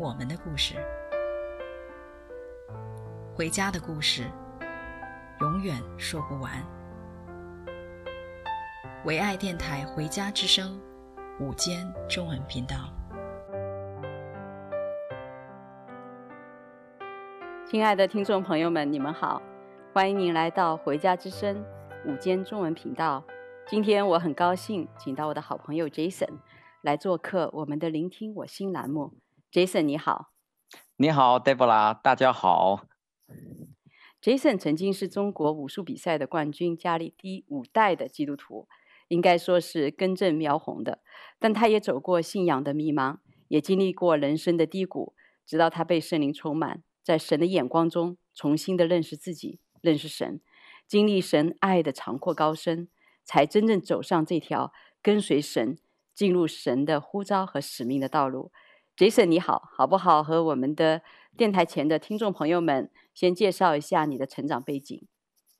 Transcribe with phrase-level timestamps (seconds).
[0.00, 0.74] 我们的故事，
[3.34, 4.24] 回家的故事。
[5.40, 6.52] 永远说不完。
[9.04, 10.80] 唯爱电台《回家之声》
[11.44, 12.76] 午间中文频道，
[17.66, 19.42] 亲爱的听众朋友们，你们好，
[19.92, 21.62] 欢迎您来到《回家之声》
[22.12, 23.22] 午间中文频道。
[23.66, 26.38] 今天我很高兴，请到我的好朋友 Jason
[26.80, 29.21] 来做客我们的“聆听我心”栏目。
[29.52, 30.32] Jason，你好。
[30.96, 32.86] 你好，Deborah，大家好。
[34.22, 38.66] Jason 曾经是中国武术比赛的冠军，家里第五代的基督徒，
[39.08, 41.02] 应该说是根正苗红的。
[41.38, 45.14] 但他也走过信仰的迷茫，也经历过人生的低谷，
[45.44, 50.40] 直到他被圣灵充满，在神的眼光中重新的认识自己，认识神，
[50.86, 52.88] 经历神爱的长阔高深，
[53.22, 55.76] 才真正走上这条跟随神、
[56.14, 58.50] 进入神的呼召和使命的道路。
[59.02, 60.22] Jason，你好，好不好？
[60.22, 61.02] 和我们的
[61.36, 62.88] 电台前的听众朋友们。
[63.12, 65.08] 先介绍一下你的成长背景。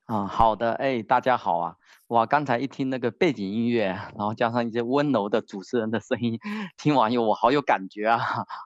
[0.05, 1.77] 啊、嗯，好的，哎，大家好啊！
[2.07, 6.39] 哇，刚才一听那个背景音乐，然后加上一些温柔的主持人的声音，
[6.79, 8.19] 听完以后我好有感觉啊，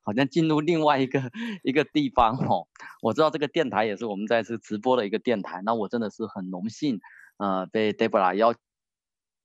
[0.04, 1.22] 好像进入另外一个
[1.62, 2.69] 一个地方哦。
[3.00, 7.00] 我知道这个电台也是我们在这直播的一个电台，那我真的是很荣幸，
[7.38, 8.53] 呃，被 Deborah 邀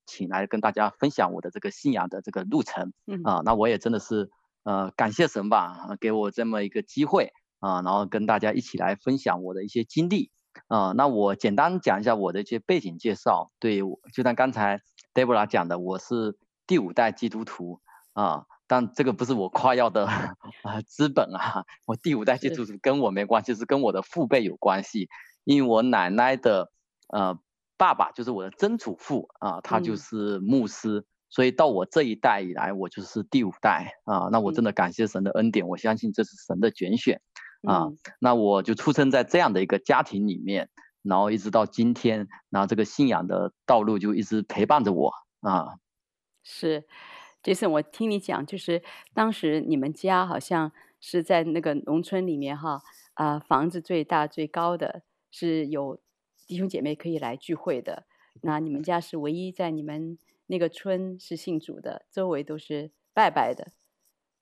[0.04, 2.92] 请来跟大家分享我的这个信仰的这个路程
[3.24, 3.42] 啊、呃。
[3.46, 4.30] 那我也真的是
[4.64, 7.32] 呃感谢神吧，给我这么一个机会。
[7.62, 10.32] 啊，然后跟大家一起来分享我的一些经历
[10.66, 10.90] 啊。
[10.96, 13.52] 那我简单讲一下我的一些背景介绍。
[13.60, 13.78] 对，
[14.12, 14.80] 就像刚才
[15.14, 16.36] Deborah 讲的，我是
[16.66, 17.80] 第五代基督徒
[18.14, 21.64] 啊，但这个不是我夸耀的啊资本啊。
[21.86, 25.08] 我第五代基督徒跟我没关系，是，是跟我的父辈有关系。
[25.44, 26.72] 因为我奶奶的
[27.10, 27.38] 呃
[27.76, 34.28] 爸爸就是我的曾祖父啊，他就是牧师，嗯，所以到我这一代以来，我就是第五代啊。
[34.30, 37.20] 那我真的感谢神的恩典，我相信这是神的拣选。
[37.62, 37.88] 啊，
[38.18, 40.68] 那我就出生在这样的一个家庭里面，
[41.02, 45.78] 然后一直到今天，然后这个信仰的道路就一直陪伴着我啊。
[46.42, 46.84] 是
[47.42, 48.82] ，Jason，我听你讲，就是
[49.14, 52.82] 当时你们家好像是在那个农村里面哈，
[53.14, 56.00] 啊，房子最大最高的，是有
[56.48, 58.06] 弟兄姐妹可以来聚会的。
[58.40, 60.18] 那你们家是唯一在你们
[60.52, 63.72] 那个村是信主的，周围都是拜拜的。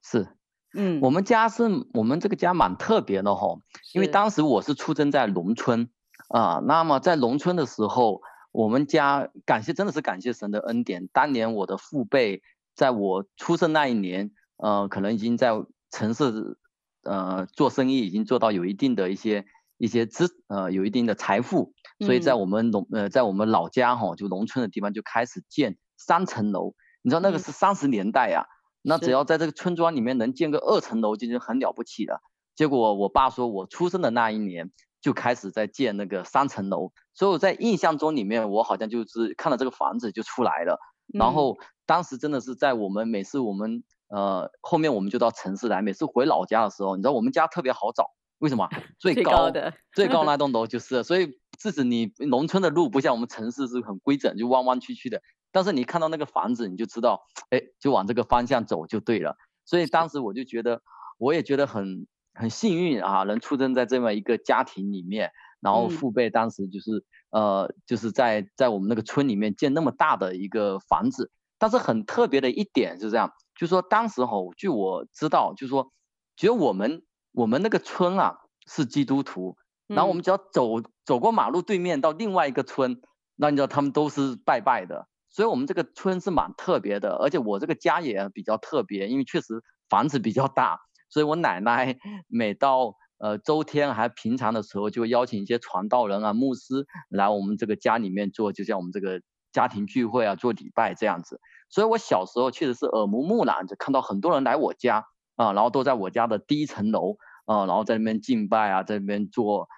[0.02, 0.26] 是。
[0.74, 1.62] 嗯，我们家是
[1.94, 3.58] 我们这个家蛮特别的哈，
[3.94, 5.88] 因为当时我是出生在农村
[6.28, 12.42] 啊、呃，那么在农村的时候，我们家感谢真的是感谢神的恩典，当年我的父辈
[12.74, 15.50] 在我出生那一年，呃，可能已经在
[15.90, 16.58] 城市
[17.02, 28.48] 呃做生意，已经做到有一定的一些一些资呃有一定的财富，所以在我们农呃在我们老家哈，就农村的地方就开始建三层楼，你知道那个是三十年代呀、啊。
[28.82, 32.22] 那只要在这个村庄里面能建个二层楼，就已经很了不起了。
[32.56, 34.70] 结果我爸说，我出生的那一年
[35.02, 40.80] 就开始在建那个三层楼，所以我在印象中里面，我好像就是看到这个房子就出来了。
[41.12, 48.66] 然后当时真的是在我们每次我们呃后面我们就到城市来，每次回老家的时候，你知道我们家特别好找，为什么？
[48.98, 55.20] 最高，的最高 那栋楼就是，所以即使你农村的路不像我们城市是很规整，就弯弯曲曲的。
[55.52, 59.36] 但是你看到那个房子，你就知道，哎，就往这个方向走就对了。
[59.64, 60.82] 所以当时我就觉得，
[61.18, 65.30] 我也觉得很很幸运啊，能出生在这么一个家庭里面。
[65.60, 71.30] 然后父辈当时就是，嗯、呃，就是在在我们那个村里面建那么大的一个房子。
[71.58, 75.92] 但是很特别的一点是这样，就是说当时吼，据我知道，就是说，
[76.34, 77.02] 只有我们
[77.32, 83.02] 我们那个村啊是基督徒，然后我们只要走走过马路对面到另外一个村，
[83.36, 85.06] 那你知道他们都是拜拜的。
[85.30, 91.96] 所以我们这个村是蛮特别的，而且我这个家也比较特别，因为确实房子比较大，所以我奶奶
[92.28, 99.22] 每到呃周天还平常的时候，就邀请一些传道人啊、牧师来我们这个家里面做，就像我们这个
[99.52, 101.40] 家庭聚会啊、做礼拜这样子。
[101.68, 105.04] 所以我小时候确实是耳濡目染，就看到很多人来我家
[105.36, 107.16] 啊，然后都在我家的第一层楼
[107.46, 109.68] 啊，然后在那边敬拜啊，在那边做，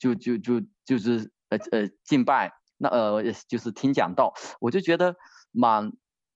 [0.00, 2.52] 就就就就是呃呃敬拜。
[2.76, 5.16] 那呃，就是听讲道，我就觉得
[5.52, 5.92] 蛮，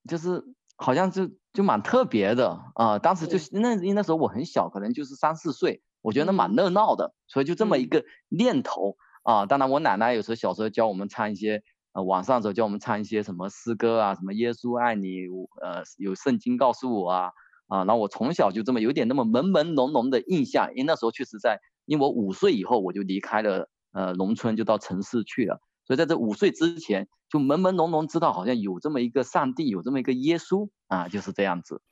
[0.09, 0.43] 就是
[0.77, 2.99] 好像就就蛮特别的啊、呃。
[2.99, 9.47] 当时就那那时候我很小，可能就是三四岁，我觉得蛮热闹的，所以就这么一个念头啊、呃。
[9.47, 11.63] 当然，我奶奶有时候小时候教我们唱一些。
[11.93, 15.23] 呃，晚上的时候叫我们唱一些什么诗歌啊，什么耶稣爱你，
[15.61, 17.33] 呃，有圣经告诉我啊，
[17.67, 25.61] 啊，然后我从小就这么有点那么朦朦胧胧的印象，因为那时候确实在，因为我五岁以后我就离开了呃农村，就到城市去了，
[25.91, 31.83] 所以在这五岁之前就朦朦胧胧知道好像有这么一个上帝，有这么一个耶稣啊，就是这样子。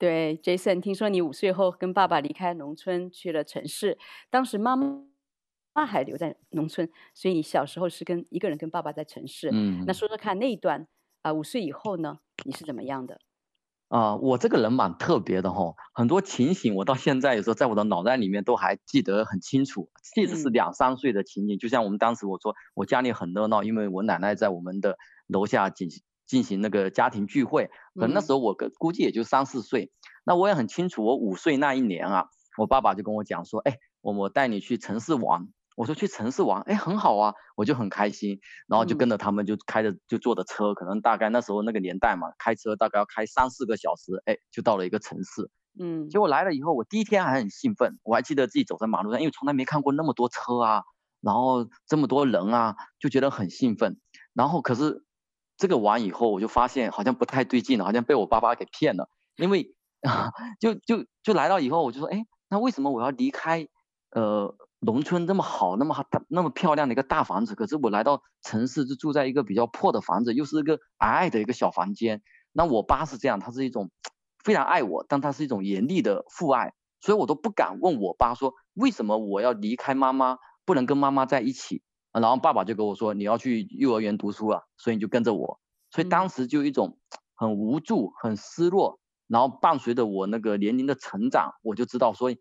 [0.00, 3.96] 对，Jason，听说你五岁后跟爸爸离开农村去了城市，
[4.28, 5.04] 当时妈妈。
[5.72, 9.50] 妈还留在农村，所以你小时候是跟一个人跟爸爸在城市。
[9.52, 10.80] 嗯，那说说看那一段
[11.20, 13.20] 啊，呃，五岁以后呢，你是怎么样的？
[13.88, 24.96] 啊，呃，我这个人蛮特别的哈，很多情形我到现在有时候在我的脑袋里面都还记得很清楚，即使是两三岁的情景，嗯，就像我们当时我说我家里很热闹，因为我奶奶在我们的
[25.26, 29.92] 楼下进行进行那个家庭聚会，可能那时候我估计也就三四岁，
[30.24, 32.26] 那我也很清楚，我五岁那一年啊，
[32.58, 35.48] 我爸爸就跟我讲说，哎，我我带你去城市玩。
[35.76, 50.82] 我说去城市玩，哎，很好啊，我就很开心，然后就跟着他们就开着就坐的车，可能大概那时候那个年代嘛，开车大概要开三四个小时，哎，就到了一个城市，嗯，结果来了以后，我第一天还很兴奋，我还记得自己走在马路上，因为从来没看过那么多车啊，
[51.20, 54.00] 然后这么多人啊，就觉得很兴奋，
[54.32, 55.04] 然后可是
[55.58, 59.74] 这个完以后，我就发现好像不太对劲了，好像被我爸爸给骗了，因为
[60.08, 63.68] 啊，就就就来到以后，我就说，哎，那为什么我要离开？
[64.12, 64.56] 呃。
[64.78, 72.22] 农村那么好，那么好，那么漂亮的一个大房子，可是我来到城市，就住在一个比较破的房子，又是一个矮矮的一个小房间。
[72.52, 73.90] 那我爸是这样，他是一种
[74.44, 81.82] 非常爱我，但他是一种严厉的父爱，所以我都不敢问我爸说，为什么我要离开妈妈，不能跟妈妈在一起。
[82.12, 85.60] 然后爸爸就跟我说，你要去幼儿园读书了，所以你就跟着我。
[85.90, 86.98] 所以当时就一种
[87.34, 92.40] 很无助、很失落，然后伴随着我那个年龄的成长，我就知道，所以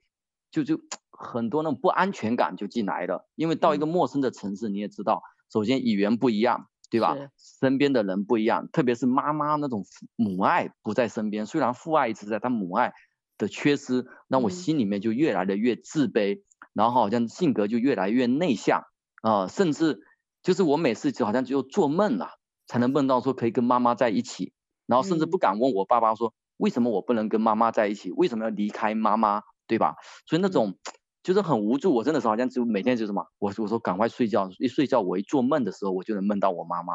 [0.63, 0.81] 就就。
[1.17, 7.15] 很多那种不安全感就进来了，因为到一个陌生的城市，你也知道，首先语言不一样，对吧？
[7.37, 9.85] 身边的人不一样，特别是妈妈那种
[10.17, 12.93] 母爱不在身边，虽然父爱一直在，但母爱
[13.37, 16.41] 的缺失，让我心里面就越来的越自卑，
[16.73, 18.81] 然后好像性格就越来越内向
[19.21, 20.01] 啊、呃，甚至
[20.43, 22.31] 就是我每次就好像只有做梦了，
[22.67, 24.51] 才能梦到说可以跟妈妈在一起，
[24.85, 29.95] 然后甚至不敢问我爸爸说，为什么我不能跟妈妈在一起，为什么要离开妈妈，对吧？
[30.25, 30.77] 所以那种。
[31.25, 36.93] 就是很无助，我真的是好像就每天就什么，我我说赶快睡觉，一睡觉我一做梦的时候，我就能梦到我妈妈，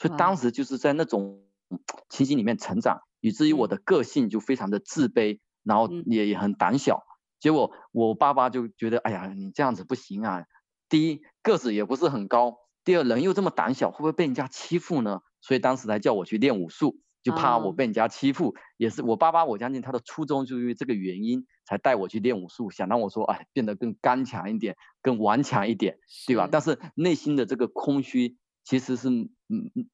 [0.00, 1.44] 所以当时就是在那种
[2.08, 7.04] 情形里面成长，以至于我的个性就非常的自卑，然后也也很胆小。
[7.38, 10.42] 结果我爸爸就觉得，哎呀，你这样子不行啊，
[10.88, 15.20] 第一个子也不是很高，第二人又这么胆小，会不会被人家欺负呢？
[15.40, 16.98] 所以当时才叫我去练武术。
[17.24, 26.48] 就怕我被人家欺负，也是我爸爸，我相信他的初衷就是因为这个原因才带我去练武术，想让我说，哎，变得更刚强一点，更顽强一点，对吧？
[26.50, 29.28] 但是内心的这个空虚，其实是嗯，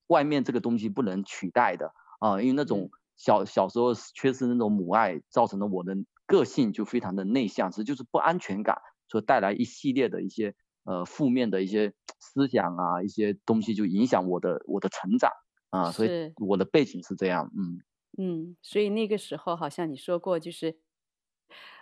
[0.07, 8.79] 外面这个东西不能取代的啊，因为那种小小时候缺失那种母爱，造成了我的个性就非常的内向，其实就是不安全感，
[9.09, 10.55] 所带来一系列的一些
[10.85, 15.31] 呃负面的一些思想啊，一些东西就影响我的我的成长。
[15.71, 17.83] 啊，所以我的背景是这样，嗯
[18.17, 20.79] 嗯，所以那个时候好像你说过，就是，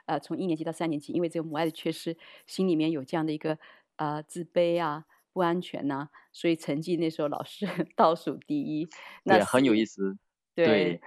[0.07, 2.17] 呃，从一年级到三年级，因为这个母爱的缺失，
[2.47, 3.59] 心里面有这样的一个
[3.97, 7.67] 呃自卑啊、不安全呐、啊，所以成绩那时候老是
[7.97, 8.89] 倒数第一，
[9.25, 10.17] 那很有意思。
[10.55, 11.01] 对，对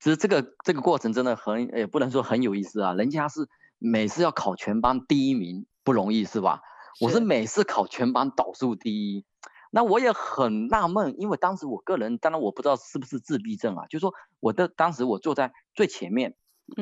[0.00, 3.48] 其实这个这个过程真的很，也不能说很有意思啊，人家是
[3.78, 6.62] 每次要考全班第一名不容易是吧？
[6.98, 9.24] 是我是每次考全班倒数第一。
[9.70, 16.34] 那我也很纳闷，因为当时我个人，当然我不知道是不是自闭症啊，就是说我的当时我坐在最前面，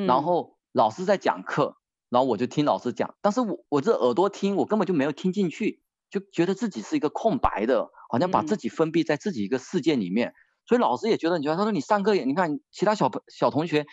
[0.07, 1.75] 然后老师在讲课，
[2.07, 5.81] 然后我就听老师讲，但是我我这耳朵听，我根本就没有听进去，
[6.11, 10.35] 就觉得自己是一个空白的，好像把自己封闭在自己一个世界里面，
[10.67, 13.87] 所以老师也觉得，你觉得他说你上课也，你看其他小朋小同学，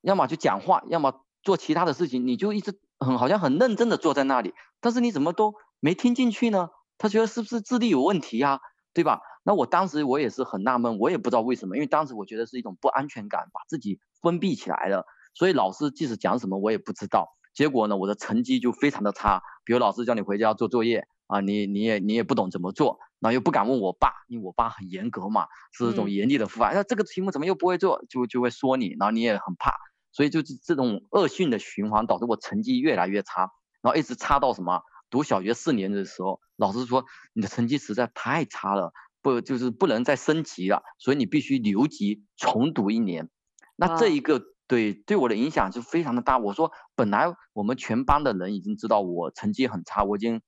[0.00, 6.70] 要么就讲话，要么做其他的事情，你就一直很好像很认真的坐在那里，但是你怎么都没听进去呢？
[6.98, 8.58] 他觉得是不是智力有问题呀？
[8.92, 9.20] 对吧？
[9.44, 15.06] 那我当时我也是很纳闷，我也不知道为什么，因为当时我觉得是一种不安全感，把自己封闭起来了。
[15.34, 17.28] 所以老师即使讲什么我也不知道。
[17.52, 19.42] 结果呢，我的成绩就非常的差。
[19.64, 26.74] 比如老师叫你回家做作业啊，你你也你也不懂怎么做，然后又不敢问我爸，因为我爸很严格嘛，是一种严厉的父爱。
[26.74, 29.72] 那、嗯、这个题目怎么又不会做，就就会说你，然后你也很怕。
[30.10, 33.50] 所以就是这种恶性的循环，导致我成绩越来越差，
[33.82, 34.80] 然后一直差到什么？
[35.10, 43.28] 读小学四年的时候，老师说你的成绩实在太差了，不就是不能再升级了，所以你必须留级重读一年。
[43.76, 46.38] 那这一个对对我的影响就非常的大。
[46.38, 50.40] 我说本来我们全班的人已经知道我成绩很差，我已经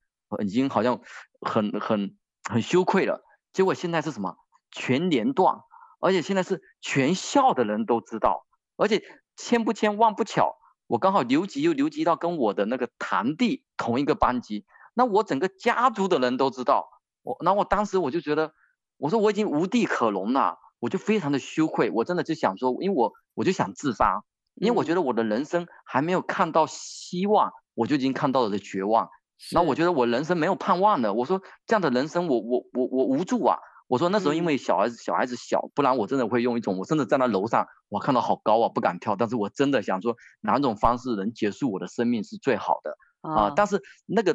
[0.42, 1.00] 已经好像
[1.40, 2.16] 很很
[2.48, 3.22] 很羞愧了。
[3.52, 4.36] 结果现在是什么？
[4.70, 5.60] 全年段，
[6.00, 8.46] 而且现在是全校的人都知道，
[8.76, 9.02] 而且
[9.36, 10.56] 千不千万不巧，
[10.86, 16.88] 我刚好留级又留级到跟我的那个堂弟同一个班级，那我整个家族的人都知道。
[17.22, 18.52] 我，那我当时我就觉得，
[18.98, 24.22] 我说我已经无地可容了，我就非常的羞愧，我真的就想说，因为我我就想自杀，
[24.54, 29.08] 因为我觉得我的人生还没有看到希望，我就已经看到了绝望。
[29.52, 31.12] 那我觉得我人生没有盼望了。
[31.12, 33.58] 我说这样的人生我，我我我我无助啊。
[33.88, 39.14] 我说那时候因为小孩子、嗯、小孩子小，不然我真的会用一种，我真的站在楼上，我看到好高啊，不敢跳。
[39.14, 43.52] 但是我真的想说，哪种方式能结束我的生命是最好的啊、哦？
[43.54, 44.34] 但是那个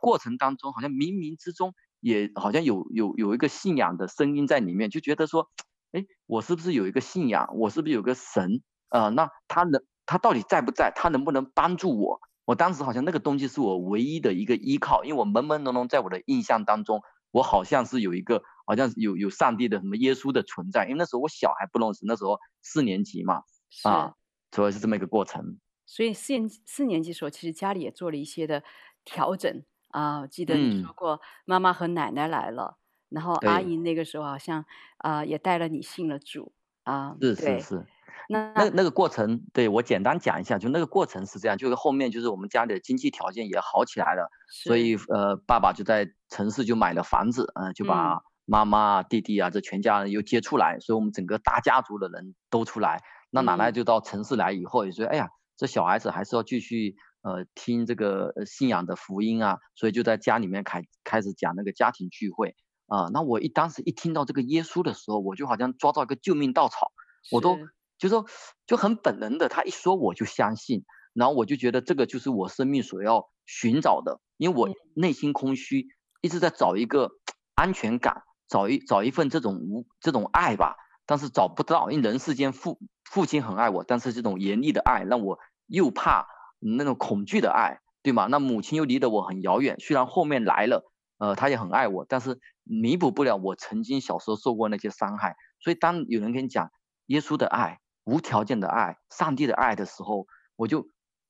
[0.00, 1.72] 过程当中，好像冥冥之中
[2.04, 5.48] 也好像有有有一个信仰的声音在里面，就觉得说，
[5.92, 7.48] 哎，我是不是有一个信仰？
[7.56, 8.62] 我是不是有个神？
[8.90, 10.92] 啊、呃，那他能他到底在不在？
[10.94, 12.20] 他能不能帮助我？
[12.44, 18.42] 我当时好像那个东西是我唯一的一个依靠，因为我朦朦胧胧在我的印象当中，我好像是有一个。
[18.66, 23.42] 好像有有上帝的什么耶稣的存在，因为那时候我小还不认识，那时候四年级嘛，
[23.82, 24.14] 啊，
[24.50, 25.58] 主要是这么一个过程。
[25.84, 28.64] 所以四年四年级的时候，其实家里也做了一些的
[29.04, 29.62] 调整
[29.94, 30.20] 啊。
[30.20, 34.64] 我记得你说过，妈妈和奶奶来了，嗯、然后阿姨那个时候好像
[34.98, 37.16] 啊也带了你信了主啊。
[37.20, 37.86] 是是是。
[38.28, 48.20] 那那那个过程，对我简单讲一下，就那个过程是这样，就是后面就是我们家里的经济条件也好起来了，所以呃，爸爸就在城市就买了房子，嗯、呃，就把。
[48.46, 53.00] 妈妈、弟弟啊，这全家人又接出来，所以我们整个大家族的人都出来。
[53.30, 56.94] 那奶奶就到城市来以后，也说：“哎呀，这小孩子还是要继续
[57.24, 62.54] 呃听这个信仰的福音啊。”所以就在家里面开开始讲那个家庭聚会
[62.86, 63.08] 啊。
[63.12, 66.92] 那我一当时一听到这个耶稣的时候，我就好像抓到一个救命稻草，
[67.32, 67.58] 我都
[67.98, 68.24] 就说
[68.68, 75.88] 就很本能的，他一说我就相信，然后我就觉得这个就是我生命所要寻找的，因为我内心空虚，
[76.20, 77.10] 一直在找一个
[77.56, 78.22] 安全感。
[78.46, 80.76] 找一找一份这种无这种爱吧，
[81.06, 86.26] 但是找不到，因为人世间父父亲很爱我，但是这种严厉的爱让我又怕
[86.64, 88.26] 那种恐惧的爱，对吗？
[88.30, 95.36] 那母亲又离得我很遥远，虽然后面来了，呃，她也很爱我，但是弥补不了我曾经小时候受过那些伤害。
[95.60, 96.70] 所以当有人跟你讲
[97.06, 100.88] 耶稣的爱、无条件的爱、上帝的爱的时候，我就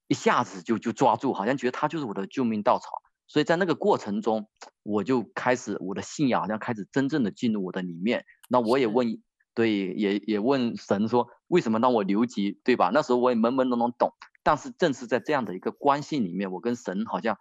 [0.09, 2.88] 一下子就就抓住，好像觉得他就是我的救命稻草。
[3.26, 4.49] 所以在那个过程中，
[4.83, 8.25] 我就开始我的信仰好像开始真正的进入我的里面。
[8.49, 9.23] 那我也问，
[9.55, 12.91] 对，也也问神说，为什么让我留级，对吧？
[12.93, 14.12] 那时候我也懵懵懂懂懂。
[14.45, 17.37] 但是正是在这样的一个关系里面，我跟神好像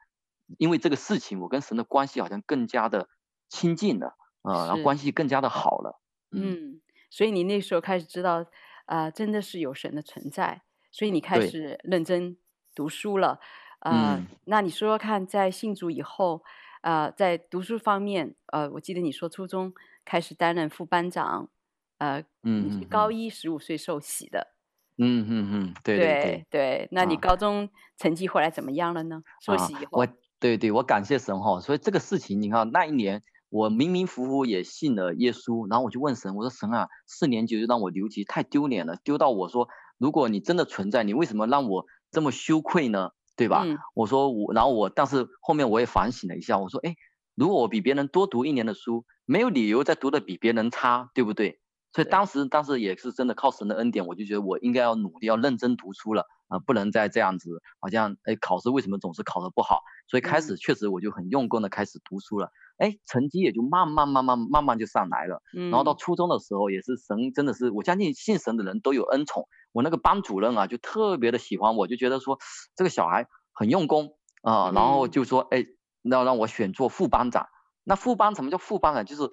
[0.58, 3.10] 因为这个事情，我跟神的关系好像更加的
[3.50, 6.02] 亲近了啊、呃，然后关系更加的好了。
[6.32, 6.82] 嗯，
[7.12, 8.46] 所以你那时候开始知道，
[8.86, 12.38] 啊、呃，真的是有神的存在，所以你开始认真
[12.74, 13.40] 读书了。
[13.80, 16.44] 啊、呃嗯，那你说说看，在信主以后，
[16.82, 19.74] 啊、呃，在读书方面，呃，我记得你说初中
[20.06, 21.50] 开始担任副班长，
[21.98, 24.53] 呃，嗯，你是高一十五岁受洗的，
[24.98, 29.24] 嗯嗯嗯，对对对，对，那你高中成绩后来怎么样了呢？
[29.26, 30.08] 啊、受洗以后，我
[30.40, 43.10] 对对，我感谢神哈，所以这个事情，你看那一年我迷迷糊糊也信了耶稣，然后我就问神，我说神啊，四年级就让我留级，太丢脸了，丢到我说，如果你真的存在，你为什么让我这么羞愧呢？
[43.36, 43.64] 对吧？
[43.66, 46.96] 嗯、我说我，然后我，但是后面我也反省了一下，我说，哎，
[47.34, 51.60] 如果我比别人多读一年的书，没有理由再读的比别人差，对不对？
[51.94, 59.82] 所以当时，当时也是真的靠神的恩典，我就觉得我应该要努力，要认真读书了啊、呃，不能再这样子，好像哎，考试为什么总是考得不好？
[60.08, 65.44] 所以开始确实我就很用功的开始读书了，哎、嗯，成绩也就慢慢慢慢慢慢就上来了。
[65.56, 69.48] 嗯、然后到初中的时候，也是神真的是，我相信信神的人都有恩宠。
[69.72, 72.40] 我那个班主任啊，就特别的喜欢我，就觉得说
[72.76, 75.66] 这个小孩很用功啊、呃，然后就说，哎，
[76.02, 77.48] 要让我选做副班长。
[77.84, 79.06] 那副班什么叫副班长？
[79.06, 79.30] 就是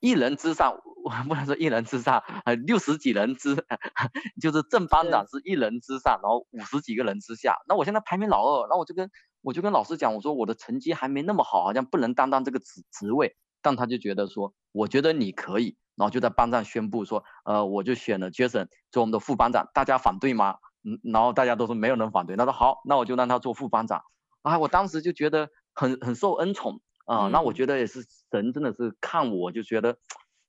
[0.00, 3.54] 一人之上， 我不能说一人之上，呃，六十几人之，
[4.40, 7.56] 就是正班长是一人之上，然后五十几个人之下。
[7.68, 9.10] 那我现在排名老二，那我就跟
[9.42, 13.36] 我就跟老师讲，我说我的成绩还没那么好，好像不能担当这个职职位。
[13.62, 15.76] 但他就觉得说，我觉得你可以。
[15.96, 20.56] 然后就在班上宣布说，呃，我就选了 Jason 做我们的副班长，大家反对吗？
[20.84, 22.36] 嗯，然后大家都说没有人反对。
[22.36, 24.02] 他说好，那我就让他做副班长。
[24.42, 27.32] 啊，我当时就觉得很很受恩宠啊、呃嗯。
[27.32, 29.98] 那我觉得也是神真的是看我就觉得，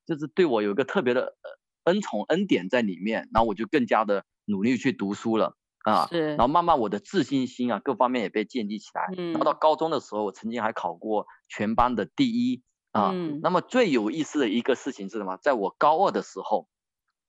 [0.05, 1.37] 就是对我有一个特别的
[1.85, 3.29] 恩宠恩典在里面。
[3.33, 6.07] 然后我就更加的努力去读书了啊。
[6.07, 6.35] 是。
[6.35, 9.07] 然后慢慢我的自信心啊，各方面也被建立起来。
[9.17, 9.31] 嗯。
[9.31, 12.61] 然后到高中的时候，我曾经还考过全班的第一。
[12.93, 15.37] 啊、嗯，那么最有意思的一个事情是什么？
[15.37, 16.67] 在我高二的时候，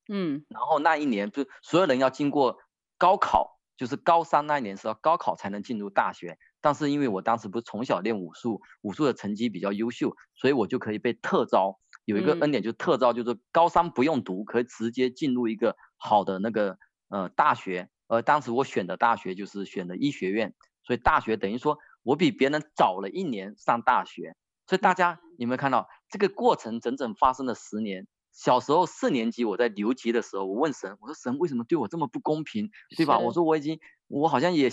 [0.08, 2.58] 嗯，然后那一年就所有人要经过
[2.96, 6.38] 高考，就是高三那一年是要高考才能进入大学。
[6.60, 11.78] 但是因为我当时不是从小练武术，武术的成绩比较优秀，所以我就可以被特招。
[12.04, 17.88] 有一个恩典就是特招，就是高三不用读，可以直接进入一个好的那个呃大学。
[18.06, 24.34] 而当时我选的大学就是选的医学院，所以大学等于说我比别人早了一年上大学。
[24.66, 28.06] 所以大家有没有看到这个过程整整发生了十年？
[28.32, 33.18] 小时候四年级我在留级的时候，我问神，我说神为什么对我这么不公平，对吧？
[33.18, 34.70] 我说我已经我好像也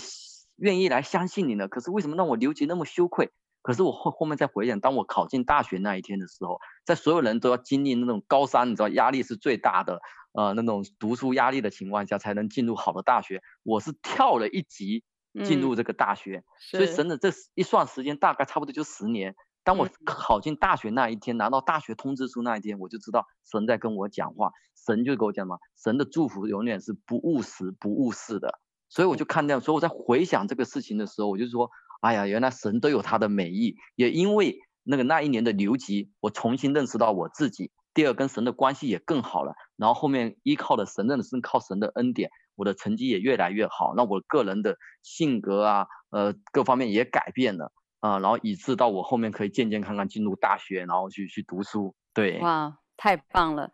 [0.56, 3.30] 愿意来相信你呢，可是为什么让我留级那么羞愧？
[3.62, 10.00] 可是我后后面再回想，当我考进大学那一天的时候，在所有人都要经历那种高三，你知道压力是最大的，
[10.32, 13.42] 呃，那种读书压力的情况下，才能进入好的大学。
[13.64, 15.02] 我是跳了一级
[15.44, 19.34] 进入这个大学，嗯、所以神的这一算时间大概差不多就十年。
[19.64, 24.52] 当我考进大学那一天，拿到大学通知书那一天，我就知道神在跟我讲话。
[24.86, 28.60] 神就跟我讲嘛，神的祝福永远是不误时、不误事的。
[28.96, 31.70] 所以我就看见，所以我在回想这个事情的时候，我就说。
[32.02, 37.72] 哎呀，原来神都有他的美意，也因为那个那一年的留级，我重新认识到我自己。
[37.94, 39.54] 第二，跟神的关系也更好了。
[39.76, 43.94] 然后后面依靠的神，真的是靠神的恩典，我的成绩也越来越好。
[43.96, 48.20] 那我个人的性格啊，呃，各方面也改变了啊、呃。
[48.20, 51.94] 然后以致到我后面可以健健康康进入大学，然后去去读书。
[52.12, 53.72] 对，哇，太棒了！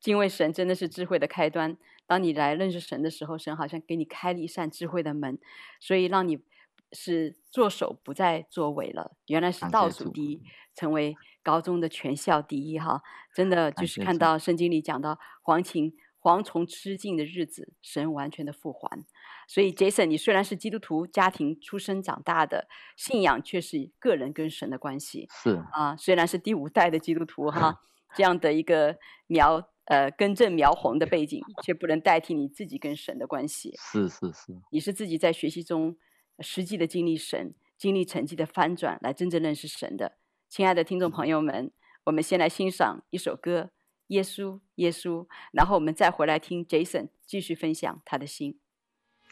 [0.00, 1.76] 敬畏神真的是智慧的开端。
[2.06, 5.38] 当你来认识神的时候，神好像给你开了一扇智慧的门，
[5.80, 6.44] 所以让你。
[6.92, 10.40] 是做首不再作尾了，原来是倒数第一，
[10.72, 13.02] 成为高中的全校第一哈！
[13.34, 19.04] 真的就是看到圣经里讲到蝗虫蝗虫吃尽的日子，神完全的复还。
[19.48, 25.28] 所以 Jason，你虽然是基督徒家庭出生长大的，信仰却是个人跟神的关系。
[25.30, 27.80] 是啊，虽然是第五代的基督徒哈，
[28.14, 33.74] 这样的一个苗呃根正苗红的背景，却不能代替你自己跟神的关系。
[33.76, 35.96] 是是是，你是自己在学习中。
[36.40, 40.18] 实际的经历神，经历成绩的翻转，来真正认识神的。
[40.50, 41.72] 亲爱的听众朋友们，
[42.04, 43.62] 我们先来欣赏一首歌
[44.08, 48.60] 《耶稣，耶稣》，然后我们再回来听 Jason 继续分享他的心。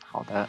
[0.03, 0.49] 好的。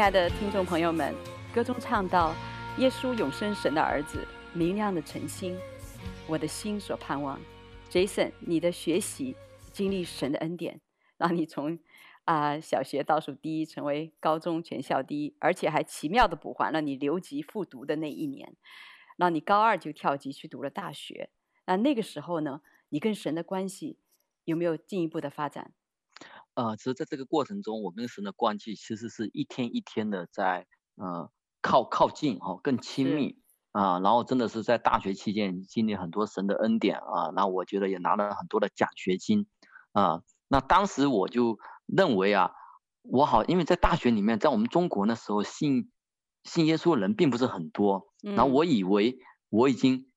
[0.00, 1.14] 亲爱的听众朋友们，
[1.54, 2.34] 歌中唱到
[2.80, 5.54] ：“耶稣永生神的儿子，明亮的晨星，
[6.26, 7.38] 我的心所盼望。
[7.90, 9.36] Jason，你的学习
[9.74, 10.80] 经历神的恩典，
[11.18, 11.78] 让你从
[12.24, 18.56] 啊、小学倒数第一，成为高中全校第一，而且还奇妙的补还了你留级复读的那一年，
[19.18, 21.28] 让你高二就跳级去读了大学。
[21.66, 23.98] 那那个时候呢，你跟神的关系
[24.44, 25.74] 有没有进一步的发展？
[26.54, 31.30] 呃，其实在这个过程中，我跟神的关系其实是一天一天的在呃
[31.62, 33.38] 靠靠近哦，更亲密。
[33.72, 39.46] 啊、呃，然后真的是在大学期间经历很多神的恩典啊，那我觉得也拿了很多的奖学金
[39.92, 40.24] 啊。
[40.48, 42.50] 那当时我就认为啊，
[43.02, 45.88] 我好，因为在大学里面，在我们中国那时候信
[46.42, 50.10] 信耶稣的人并不是很多，然后我以为我已经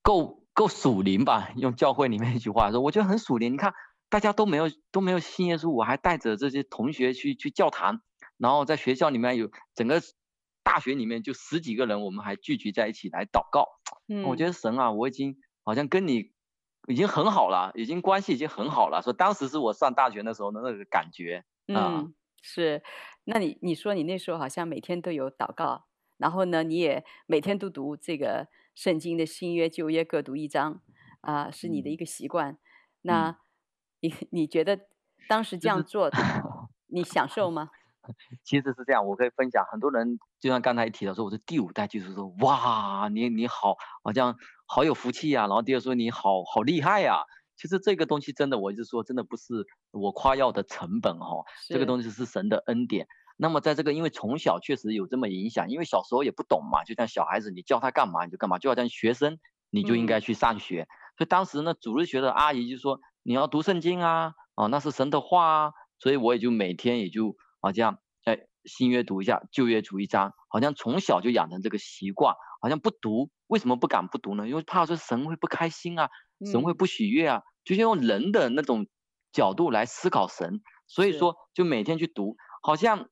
[0.00, 3.52] 够够属灵吧，用教会里面一句话说，我觉得很属灵。
[3.52, 3.74] 你看
[4.14, 8.00] 大家都没有都没有信耶稣，我还带着这些同学去去教堂，
[8.38, 10.00] 然后在学校里面有整个。
[10.62, 13.66] 大学里面就十几个人，我们还聚集在一起来祷告。
[14.08, 16.32] 嗯，我觉得神啊，我已经好像跟你
[16.88, 19.02] 已经很好了，已经关系已经很好了。
[19.02, 21.44] 说当时是我上大学的时候的那个感觉。
[21.66, 22.82] 嗯，嗯是。
[23.24, 25.84] 那你你说你那时候好像每天都有祷告，
[26.16, 30.80] 然后呢，你也每天都读这个圣经的新约旧约各读一章
[31.20, 32.52] 啊，呃，是你的一个习惯。
[32.52, 32.58] 嗯，
[33.02, 33.38] 那
[34.04, 34.78] 你 你觉得
[35.28, 36.22] 当时这样做，就是，
[36.88, 37.70] 你享受吗？
[38.44, 39.64] 其实是这样，我可以分享。
[39.72, 44.36] 很多人就像刚才提到说，我是第五代，就是说，哇，你你好，好像
[44.66, 45.46] 好有福气呀、啊。
[45.46, 47.24] 然后第二说，你好好厉害呀、啊。
[47.56, 51.44] 其实这个东西真的，我一直说，真的不是我夸耀的成本哦。
[51.68, 53.06] 这个东西是神的恩典。
[53.38, 59.38] 那么在这个，因为从小确实有这么影响，因为小时候也不懂嘛，就像小孩子，你叫他干嘛你就干嘛，就好像学生
[59.70, 60.82] 你就应该去上学。
[60.82, 65.72] 嗯、所以当时呢，主日学的阿姨就说，你要读圣经啊，哦，那是神的话啊。
[65.98, 67.34] 所以我也就每天也就。
[67.60, 72.34] 好像哎，新约读一下，旧约读一章，好像从小就养成这个习惯。
[72.60, 74.46] 好像不读，为什么不敢不读呢？
[74.46, 76.10] 因为怕说神会不开心啊，
[76.52, 78.86] 神会不喜悦啊，嗯、就是用人的那种
[79.32, 80.60] 角度来思考神。
[80.86, 83.08] 所以说，就每天去读，好像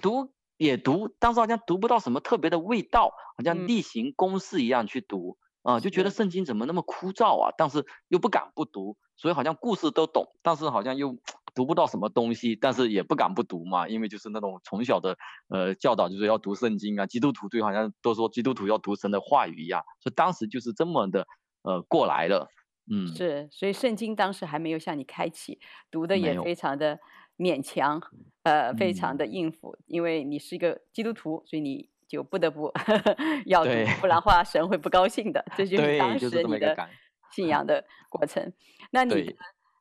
[0.00, 7.52] 读也读，但是好像读不到什么特别的味道，好像例行公事一样去读啊、就觉得圣经怎么那么枯燥啊？
[7.58, 11.18] 但是又不敢不读，所以好像故事都懂，但是好像又。
[11.54, 17.06] 读不到什么东西，但是也不敢不读嘛，因为就是那种从小的呃教导，就是要读圣经啊。
[17.06, 21.28] 基督徒对好像都说基督徒要读神的话语一样，所以当时就是这么的
[21.62, 22.48] 呃过来了，
[22.90, 25.60] 嗯，是，所以圣经当时还没有向你开启，
[25.92, 26.98] 读的也非常的
[27.38, 28.02] 勉强，
[28.42, 32.72] 呃，非常的应付，嗯，因为你是一个基督徒，所以你就不得不
[33.46, 36.88] 要读，不然 话神会不高兴的，这就是当时你的
[37.30, 38.52] 信 仰的过程。
[38.90, 39.36] 那你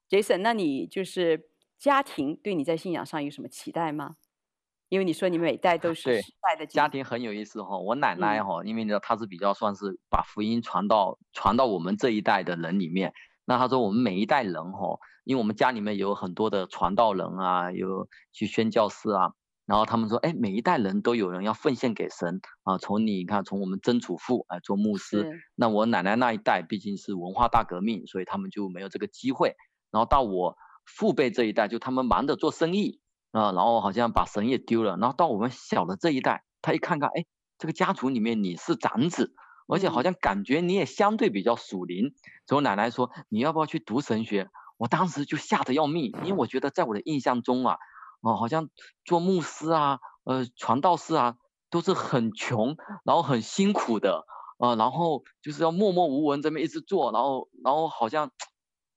[0.10, 1.50] ，Jason，那你就是。
[1.80, 4.16] 家庭对你在信仰上有什么期待吗？
[4.88, 7.78] 因为你说你每代都是时代的家庭很有意思哈。
[7.78, 13.14] 我奶奶哈，因为呢她是比较算是把福音传到传到我们这一代的人里面。
[13.44, 19.34] 那她说我们每一代人哈，因为我们家里面有很多的传道人啊，有去宣教士啊，
[19.66, 22.78] 然后他们说，哎，每一代人都有人要奉献给神啊。
[22.78, 29.56] 从你看，从我们曾祖父啊做牧师，那我奶奶那一代毕竟是文化大革命，所以他们就没有这个机会。
[29.92, 30.58] 然后到我。
[30.86, 33.00] 父辈这一代就他们忙着做生意
[33.32, 34.98] 啊，然后好像把神也丢了。
[34.98, 37.24] 然后到我们小的这一代，他一看看，哎，
[37.58, 39.34] 这个家族里面你是长子，
[39.70, 42.14] 而且好像感觉你也相对比较属灵。
[42.46, 44.50] 所以我奶奶说，你要不要去读神学？
[44.78, 47.78] 我当时就吓得要命，因为我觉得在我的印象中啊，
[48.24, 48.70] 哦，好像
[49.06, 51.38] 做牧师啊，呃，传道士啊，
[51.70, 54.26] 都是很穷，然后很辛苦的
[54.58, 58.32] 呃，然后就是要默默无闻这么一直做，然后然后好像。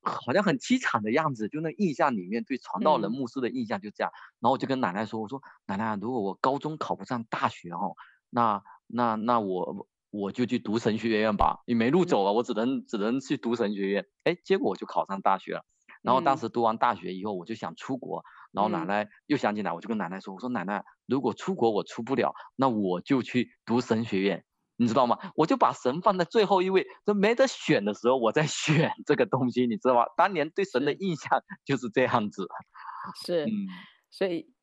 [0.03, 4.09] 好像很凄惨的样子，就那印象里面对传道人、牧师的印象就这样。
[4.13, 7.91] 嗯、然后我就跟奶奶说：“我说奶奶，如果我高中考不上大学哦，
[8.29, 14.05] 那那那我我就去读神学院吧，你没路走了，我只能只能去读神学院。
[14.23, 15.65] 哎，结果我就考上大学了。
[16.01, 18.23] 然后当时读完大学以后，我就想出国。
[18.57, 24.43] 然后奶奶又想起来，我就跟奶奶说：我说奶奶，如果出国我出不了，那我就去读神学院。”
[24.79, 25.17] 你知道吗？
[25.35, 30.05] 我就把神放在最后一位，就没得选的时候，我在选这个东西，你知道吗？
[30.15, 32.47] 当年对神的印象就是这样子。
[33.25, 33.49] 是，嗯、
[34.11, 34.53] 所以，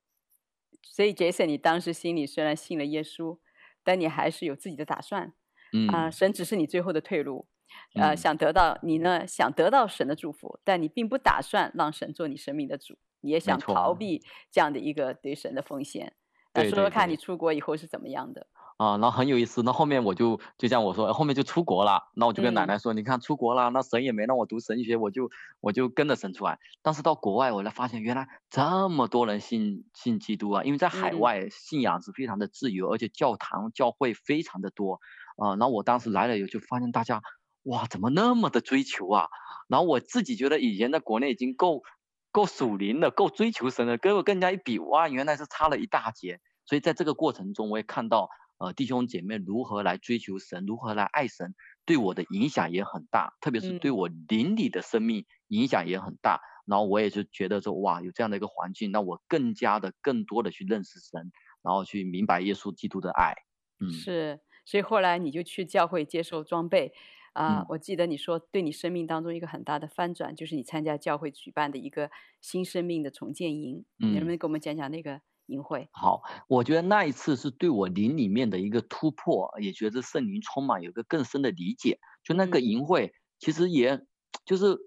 [0.83, 3.39] 所以杰森，你当时心里虽然信了耶稣，
[3.83, 5.33] 但你还是有自己的打算。
[5.73, 7.49] 嗯啊、呃，神只是你最后的退路。
[7.95, 16.15] 呃，嗯、想得到你呢，想得到神的祝福，但你并不打算让神做你生命的主，你也想逃避这样的一个对神的奉献。
[16.53, 18.47] 那说说看你出国以后是怎么样的？
[18.77, 19.63] 啊，然后很有意思。
[19.63, 22.03] 那后面我就就像我说，后面就出国了。
[22.15, 26.59] 那我就跟奶奶说，嗯、你看出国了，那神也没让我读神学，我就我就跟着神出来。
[26.83, 35.01] 但是到国外，我才发现原来这么多人信信基督啊，因为在海外信仰是非常的自由，嗯、而且教堂教会非常的多
[35.37, 35.51] 啊。
[35.51, 37.23] 然后我当时来了以后，就发现大家
[37.63, 39.29] 哇，怎么那么的追求啊？
[39.69, 41.83] 然后我自己觉得以前在国内已经够
[42.35, 46.41] 够属灵的，够追求神的，跟我跟人家一比，哇，原来是差了一大截。
[46.67, 48.29] 所以在这个过程中，我也看到。
[48.57, 56.37] 呃，弟兄姐妹如何来追求神，如何来爱神，对我的影响也很大，特别是对我邻里的生命影响也很大。
[56.37, 61.33] 嗯、然后我也是觉得说，哇，有这样的一个环境，那我更加的、更多的去认识神，
[61.65, 63.35] 然后去明白耶稣基督的爱。
[63.81, 64.39] 嗯，是。
[64.65, 66.95] 所以后来你就去教会接受装备
[67.35, 67.67] 啊。
[67.69, 73.85] 我记得你说，对你生命当中一个很大的翻转，就是你参加教会举办的一个新生命的重建营。
[73.99, 75.21] 嗯，你能不能给我们讲讲那个？
[75.47, 81.99] 营会好，我觉得那一次是对我灵里面的一个突破，也觉得圣灵充满，有个更深的理解。
[82.23, 84.01] 就那个营会，其实也
[84.47, 84.79] 就是，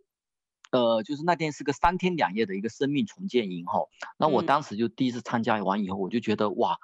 [0.71, 3.85] 呃，就是那天是个三天两夜的一个生命重建营哈。
[4.17, 6.79] 那我当时就第一次参加完以后，我就觉得哇，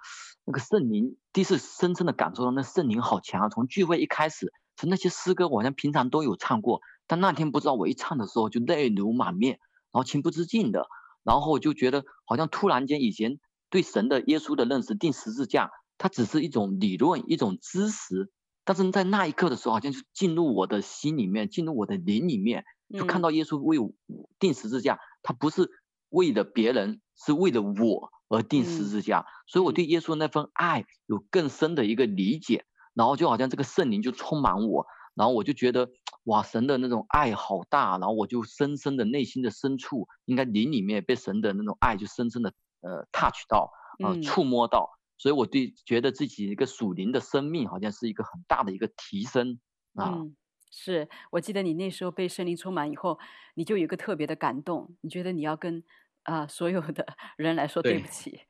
[0.46, 3.50] 那个圣灵第一次深深的感受到那圣灵好强啊！
[3.50, 9.60] 从聚会一开始，从那些诗歌我好像平常都有唱过，但那天不知道我一唱的时候就泪流满面，
[9.92, 10.88] 然后情不自禁的，
[11.24, 13.40] 然后我就觉得好像突然间以前。
[13.70, 18.32] 对神的耶稣的认识，钉十字架，它只是一种理论，一种知识。
[18.64, 23.92] 但是在那一刻的时候，好像就进入我的心里面，进入我的灵里面，就看到耶稣为我
[24.38, 25.72] 钉十字架，他不是
[26.10, 29.26] 为了别人，是为了我而钉十字架。
[29.48, 35.90] 所以我对耶稣那份爱有更深的一个理解，然后就好像这个圣灵就充满我，然后我就觉得
[36.26, 42.54] 哇，神的那种爱好大，然后我就深深的内心的深处，应该灵里面被神的那种爱就深深的。
[42.86, 43.72] 呃，touch 到，
[44.04, 49.58] 呃，触摸到，嗯，所以我对觉得自己一个属灵的生命，好像是一个很大的一个提升
[49.96, 50.16] 啊。
[50.16, 50.36] 嗯，
[50.70, 53.18] 是我记得你那时候被圣灵充满以后，
[53.56, 55.82] 你就有一个特别的感动，你觉得你要跟
[56.24, 57.06] 啊，呃，所有的
[57.38, 58.42] 人来说对不起。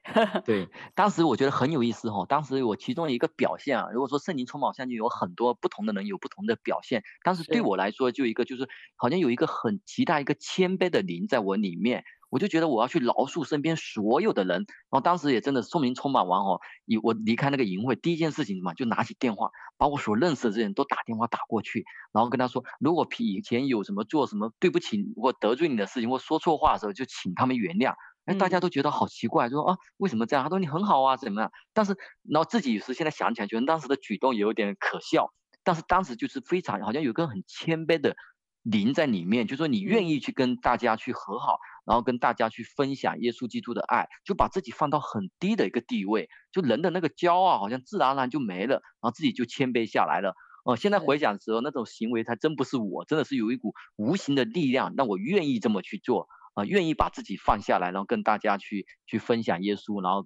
[0.45, 12.03] 对， 对，当时我觉得很有意思哈，当时我其中一个表现啊，如果说圣灵充满，相信有很多不同的人有不同的表现，但是对我来说，就一个就是好像有一个很极大一个谦卑的灵在我里面。
[12.33, 27.93] 我就觉得我要去饶恕身边所有的人，然后当时也真的圣灵充满完哦，以我离开那个营会，第一件事情嘛，就拿起电话，把我所认识的这些人都打电话打过去，然后跟他说，如果以前有什么做什么对不起或得罪你的事情或说错话的时候，就请他们原谅。
[28.25, 30.43] 哎，大家都觉得好奇怪，就说啊，为什么这样？
[30.43, 31.51] 他说你很好啊，怎么样？
[31.71, 31.95] 但是
[32.27, 35.31] 然后自己有时现在想起来，觉得当时的举动也有点可笑，
[35.63, 38.15] 但是当时就是非常好像有个很谦卑的
[38.63, 41.59] 灵在里面，就说你愿意去跟大家去和好。
[41.85, 50.33] 然后跟大家去分享耶稣基督的爱，就把自己放到很低的一个地位，就人的那个骄傲好像自然而然就没了，然后自己就谦卑下来了。
[50.63, 60.25] 哦，现在回想的时候，那种行为才真不是我，真的是有一股无形的力量让我愿意这么去做啊，愿意把自己放下来，然后跟大家去去分享耶稣，然后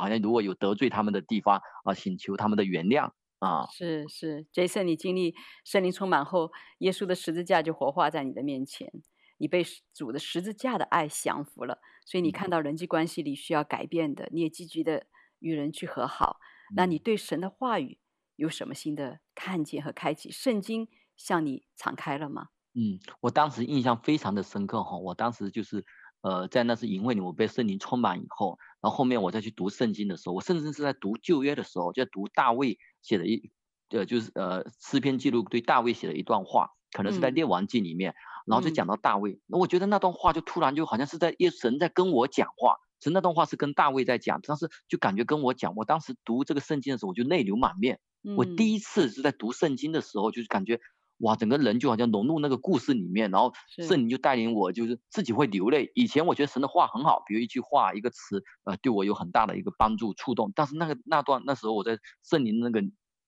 [0.00, 3.66] 好像如果有得罪他们的地方啊，请求他们的原谅啊。
[3.72, 8.90] 是是，Jason，你经历圣灵充满后，耶稣的十字架就活化在你的面前。
[9.38, 15.06] 你被主的十字架的爱降服了，所以你看到人际关系里需要改变的，你也积极的
[15.40, 16.38] 与人去和好。
[16.76, 17.98] 那你对神的话语
[18.36, 20.30] 有什么新的看见和开启？
[20.30, 22.50] 圣经向你敞开了吗？
[22.74, 24.96] 嗯，我当时印象非常的深刻哈。
[24.96, 25.84] 我当时就是
[26.24, 33.50] 呃，在那次营会里，我被圣灵充满以后，然后后面我再去读圣经的时候，我甚至是在读旧约的时候，就在读大卫写的一
[33.90, 38.12] 呃，就是呃诗篇记录对大卫写的一段话，可能是在列王记里面。
[38.12, 38.14] 嗯
[38.46, 45.74] 然后就讲到大卫，那、嗯、我觉得那段话就突然就好像是在耶神在跟我讲话，其实那段话是跟大卫在讲，但是就感觉跟我讲。
[45.76, 48.00] 我当时读这个圣经的时候，我就泪流满面。
[48.22, 50.78] 嗯、我第一次是在读圣经的时候，就是感觉
[51.24, 53.52] 哇，整个人就好像融入那个故事里面，然后
[53.88, 55.90] 圣灵就带领我，就是自己会流泪。
[55.94, 60.52] 以前我觉得神的话很好，比如一句话、一个词，呃，对我有很大的一个帮助、触动。
[60.54, 62.80] 但是那个那段那时候我在圣灵那个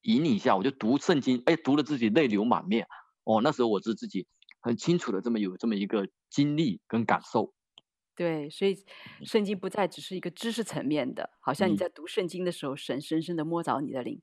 [0.03, 2.87] 引领下，我就读圣经，哎，读了自己泪流满面。
[3.25, 4.27] 哦，那时候我是自己。
[4.63, 7.55] 很清楚的，这么有这么一个经历跟感受，
[8.17, 8.77] 对，所以
[9.23, 14.21] 圣经不再只是一个知识层面的，好像你在读圣经的时候，嗯、神深深的摸着你的灵，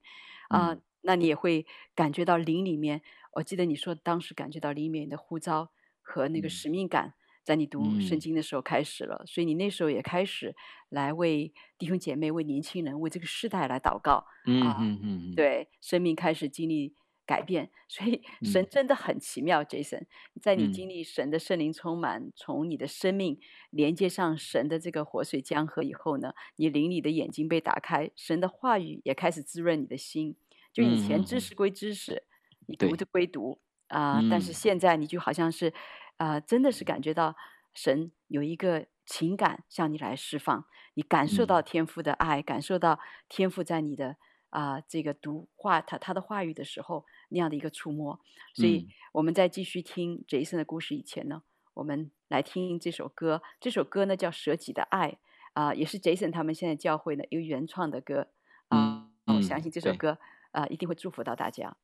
[0.50, 3.02] 啊、那你也会感觉到灵里面。
[3.34, 7.14] 我记得你说当时感觉到灵里面的呼召和那个使命感，
[7.44, 10.56] 在你读圣经的时候开始了，嗯、所以你那时候也开始
[10.90, 16.94] 来为弟兄姐妹、为年轻人、为这个世代来祷告，嗯嗯嗯，对，生命开始经历
[17.26, 17.72] 改变。
[17.88, 20.04] 所以神真的很奇妙，嗯，Jason，
[20.40, 23.40] 在你经历神的圣灵充满，从你的生命
[23.72, 30.36] 连接上神的这个活水江河以后呢，你灵里的眼睛被打开，神的话语也开始滋润你的心。
[30.74, 32.24] 就以前知识归知识，
[32.66, 35.72] 你读的归读啊，呃，但是现在你就好像是
[36.18, 37.36] 啊，呃，真的是感觉到
[37.74, 44.18] 神有一个情感向你来释放，你感受到天父的爱，感受到天父在你的。
[44.54, 48.20] 啊、呃，这个读话他他的话语的时候那样的一个触摸，
[48.54, 51.42] 所以我们在继续听 Jason 的故事以前呢，
[51.74, 53.42] 我们来听这首歌。
[53.60, 55.10] 这首歌呢叫《舍己的爱》，
[55.54, 58.28] 啊、呃，也是 Jason 他们现在教会的一个原创的歌
[58.68, 59.36] 啊、呃。
[59.38, 60.20] 我相信这首歌
[60.54, 61.76] 啊、呃、一定会祝福到大家。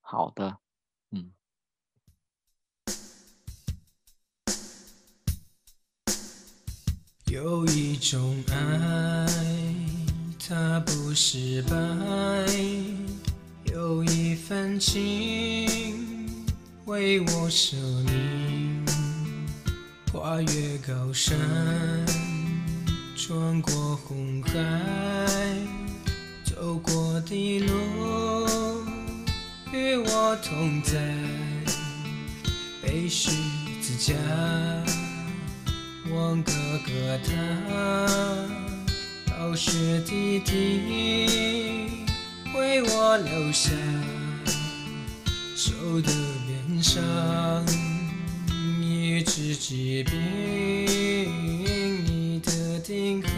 [0.00, 0.60] 好的，
[1.10, 1.32] 嗯。
[7.26, 9.26] 有一种爱。
[10.52, 11.76] 它不是白，
[13.72, 16.28] 有一份情
[16.86, 18.84] 为我舍命，
[20.10, 21.38] 跨越高山，
[23.14, 24.50] 穿过红海，
[26.60, 27.72] 走过的路
[29.72, 30.92] 与我同在，
[32.82, 33.30] 背十
[33.80, 34.14] 字架，
[36.14, 36.52] 忘哥
[36.84, 37.32] 哥他。
[39.26, 39.70] 宝血
[40.06, 41.88] 滴滴
[42.54, 43.70] 为我留下，
[45.56, 46.12] 手的
[46.68, 47.02] 鞭伤，
[48.82, 50.14] 医治疾病，
[52.04, 53.28] 你的定格，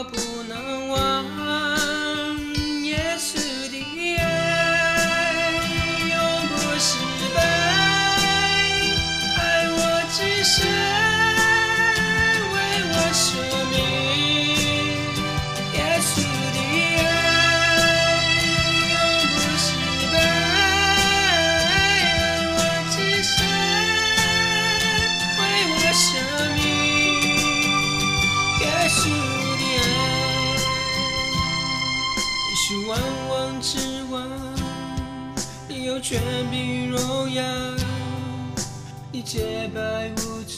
[0.00, 1.49] 我不能忘，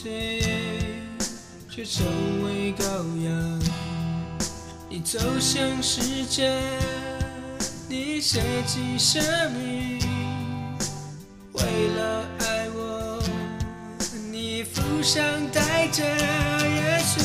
[0.03, 0.41] 谁，
[1.69, 2.05] 却成
[2.43, 2.83] 为羔
[3.25, 3.61] 羊。
[4.89, 6.53] 你走向世界，
[7.87, 9.99] 你舍弃生命，
[11.53, 11.63] 为
[11.95, 13.23] 了爱我，
[14.29, 17.21] 你付上代价，也许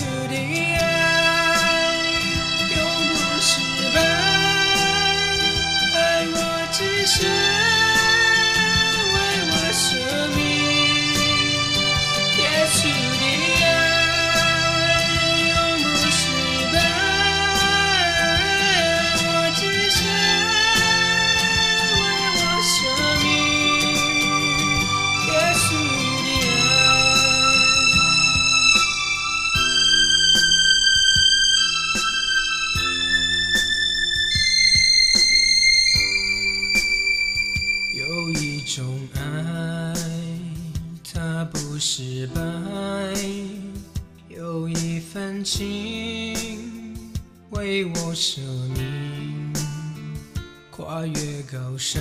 [51.59, 52.01] 高山，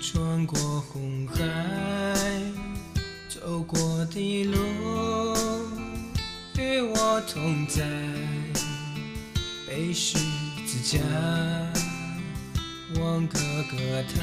[0.00, 1.44] 穿过红海，
[3.28, 4.58] 走过的路
[6.58, 7.84] 与我同在。
[9.68, 10.18] 背十
[10.66, 10.98] 字架，
[13.00, 13.38] 望哥
[13.70, 14.20] 哥他，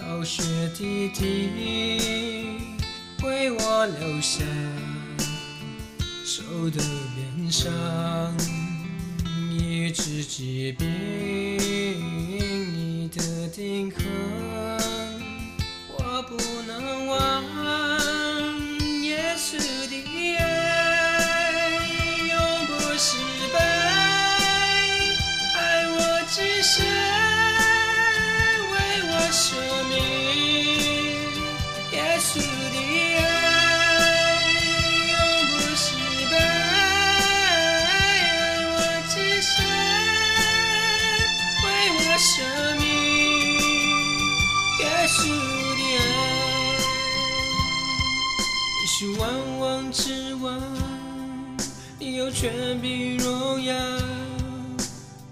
[0.00, 0.42] 老师
[0.76, 2.58] 弟弟
[3.22, 4.42] 为我留下，
[6.24, 6.82] 手的
[7.14, 7.72] 边上
[9.52, 11.51] 一支纸笔。
[13.62, 14.02] 心坎，
[15.86, 16.34] 我不
[16.66, 17.14] 能忘
[19.04, 19.56] 耶稣
[19.88, 19.94] 的
[20.36, 20.42] 爱，
[22.26, 23.14] 永不失
[23.54, 23.56] 败，
[25.54, 25.94] 爱我
[26.28, 26.84] 至深，
[28.72, 29.71] 为我守。
[52.42, 53.72] 全凭荣耀，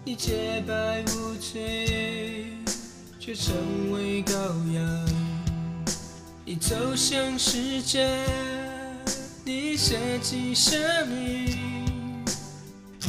[0.04, 2.46] 你洁白无罪，
[3.18, 3.52] 却成
[3.90, 4.32] 为羔
[4.72, 5.08] 羊。
[6.44, 8.08] 你走向世界，
[9.44, 12.24] 你舍弃生命，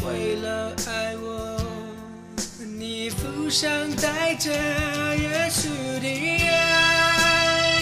[0.03, 1.61] 为了爱我，
[2.79, 5.67] 你负上带着耶稣
[5.99, 7.79] 的爱，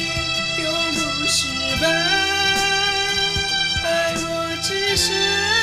[0.61, 1.47] 永不失
[1.81, 1.87] 败。
[3.85, 5.58] 爱我，只是。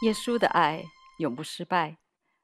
[0.02, 0.84] 耶稣的爱
[1.18, 1.96] 永不失败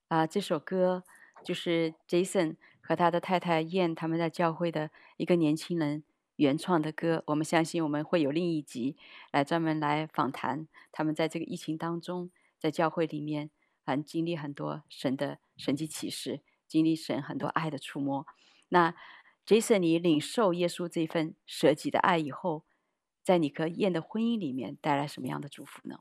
[0.09, 0.27] 啊！
[0.27, 1.05] 这首歌
[1.45, 2.57] 就是 Jason
[2.89, 6.03] 和他的太太燕他们在教会的一个年轻人
[6.37, 7.23] 原创的歌。
[7.27, 8.97] 我们相信我们会有另一集
[9.31, 13.51] 来专门来访谈他们在这个疫情当中，在教会里面
[13.85, 18.27] 很经历很多神的神迹启示，经历神很多爱的触摸。
[18.71, 18.95] 那
[19.45, 22.65] Jason，你领受耶稣这份舍己的爱以后，
[23.23, 25.99] 在你和燕的婚姻里面带来什么样的祝福呢？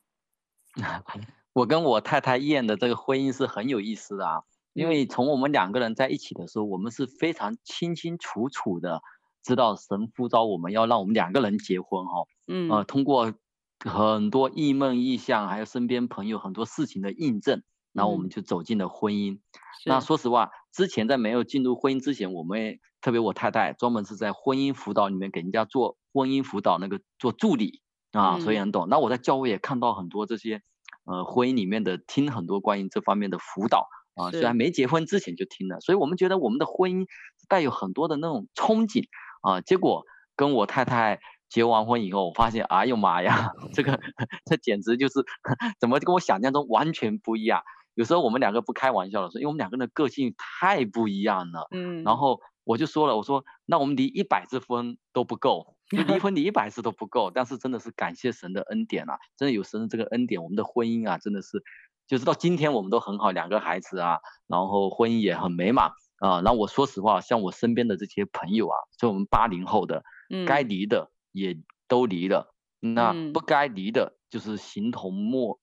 [1.51, 4.43] 我跟我太太燕的这个婚姻是很有意思的啊，
[4.77, 9.01] 因为从我们两个人在一起的时候，我们是非常清清楚楚的
[9.41, 13.33] 知道神呼召我们要让我们两个人结婚哈，嗯，呃，通过
[13.79, 19.39] 很多异梦异象，还有身边朋友很多事情的印证，然后我们就走进了婚姻。
[19.83, 28.87] 那说实话，之前在没有进入婚姻之前，我们也特别我太太专门是在婚姻辅导里面给人家做婚姻辅导那个做助理啊，所以很懂。
[28.89, 30.61] 那我在教会也看到很多这些。
[31.09, 37.05] 呃，婚姻里面的听很多关于这方面的辅导啊，虽然没结婚之前就听了，所以我们觉得我们的婚姻
[37.47, 39.05] 带有很多的那种憧憬
[39.41, 39.61] 啊。
[39.61, 40.05] 结果
[40.35, 43.99] 跟我太太结完婚以后，我发现，哎呦妈呀， 这个
[44.45, 45.23] 这简直就是
[45.79, 47.61] 怎么跟我想象中完全不一样。
[47.93, 51.67] 有时候我们两个不开玩笑的说，因为我们两个人的个性太不一样了。
[51.71, 55.75] 嗯，然后我就说了，我说那我们离一百次婚都不够。
[55.89, 59.19] 就离婚离一百次都不够，但是真的是感谢神的恩典啊！
[59.37, 61.63] 真的有神的这个恩典，我们的婚姻啊，真的是，
[62.07, 66.41] 就是到今天我们都很好，两个孩子啊，然后婚姻也很美满啊。
[66.41, 75.59] 然后我说实话，像我身边的这些朋友啊，就我们八零后的，嗯，该离的也都离了，嗯、那不该离的，就是形同陌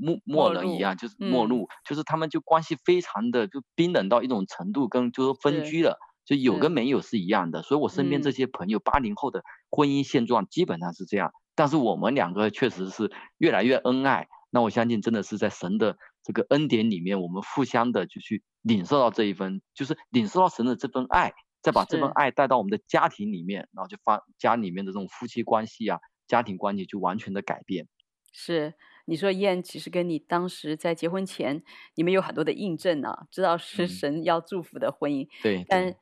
[0.00, 5.98] 陌陌人一样，就是陌路，嗯、就是他们就关系非常的就冰冷到一种程度，跟就是分居了。
[6.24, 14.28] 就有跟没有是一样的，所以我身边这些朋友八零后的婚姻现状基本上是这样，但是我们两个确实是越来越恩爱。
[14.50, 21.32] 那我相信真的是在神的这个恩典里面，我们互相的就去领受到这一份，就是领受到神的这份爱，
[21.62, 27.86] 再把这份爱带到我们的家庭里面，然后就发家里面的这种夫妻关系啊，家庭关系就完全的改变。
[28.32, 28.74] 是
[29.06, 31.62] 你说燕其实跟你当时在结婚前，
[31.94, 35.94] 你们有很多的印证啊，知道是神要祝福的婚姻，嗯、对，但。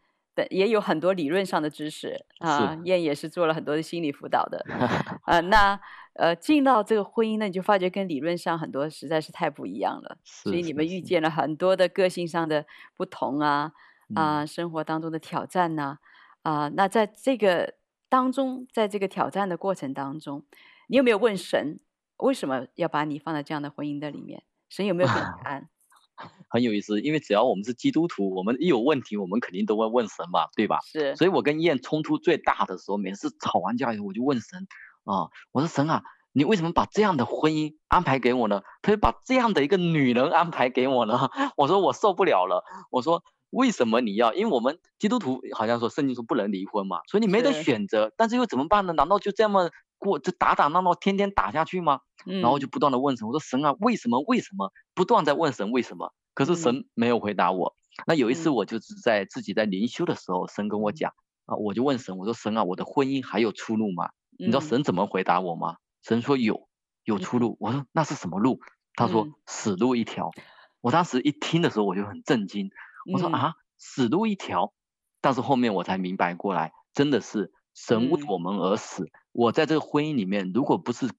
[0.51, 4.62] 也有很多理论上的知识啊，燕也是做了很多的心理辅导的，
[5.24, 5.80] 呃，那
[6.19, 13.73] 呃进到这个婚姻呢，你就发觉跟理论上很多实在是太不一样了，所以你们遇见了很多的个性上的不同啊，
[14.14, 15.99] 啊，生活当中的挑战呐，
[16.43, 17.75] 啊，那在这个
[18.09, 20.45] 当中，在这个挑战的过程当中，
[20.89, 21.81] 你有没有问神
[22.19, 24.43] 为什么要把你放在这样的婚姻的里面？
[24.69, 25.69] 神有没有给你答案？
[26.49, 30.79] 很有意思，因为只要我们是基督徒，我们一有问题，我们肯定都会问神嘛，对吧？
[30.83, 31.14] 是。
[31.14, 34.67] 所以我跟燕冲突最大的时候，每次吵完架以后，我就问神
[35.07, 36.02] 啊，我说神啊，
[36.32, 38.61] 你为什么把这样的婚姻安排给我呢？
[38.82, 41.30] 他就把这样的一个女人安排给我呢？
[41.57, 42.64] 我说我受不了了。
[42.90, 44.34] 我说为什么你要？
[44.34, 48.12] 因为我们基督徒好像说圣经说不能离婚嘛，所以你没得选择。
[48.16, 48.92] 但是又怎么办呢？
[48.92, 52.00] 难道就这么过，就打打闹闹，天天打下去吗？
[52.26, 54.20] 然后就不断的问神，我说神啊，为什么？
[54.26, 54.72] 为什么？
[54.92, 56.12] 不断在问神为什么？
[56.34, 57.76] 可是神没有回答我。
[58.07, 61.12] 那有一次我就是在自己在灵修的时候，神跟我讲
[61.46, 64.11] 啊，我就问神，我说神啊，我的婚姻还有出路吗？
[64.39, 65.76] 你知道神怎么回答我吗？
[66.03, 66.68] 神说有，
[67.05, 67.57] 有出路。
[67.61, 68.61] 我说那是什么路？
[68.95, 70.30] 他说死路一条。
[70.80, 72.70] 我当时一听的时候我就很震惊，
[73.12, 74.72] 我说啊，死路一条。
[75.20, 79.11] 但是后面我才明白过来，真的是神为我们而死。
[79.32, 81.11] 我在这个婚姻里面，如果不是。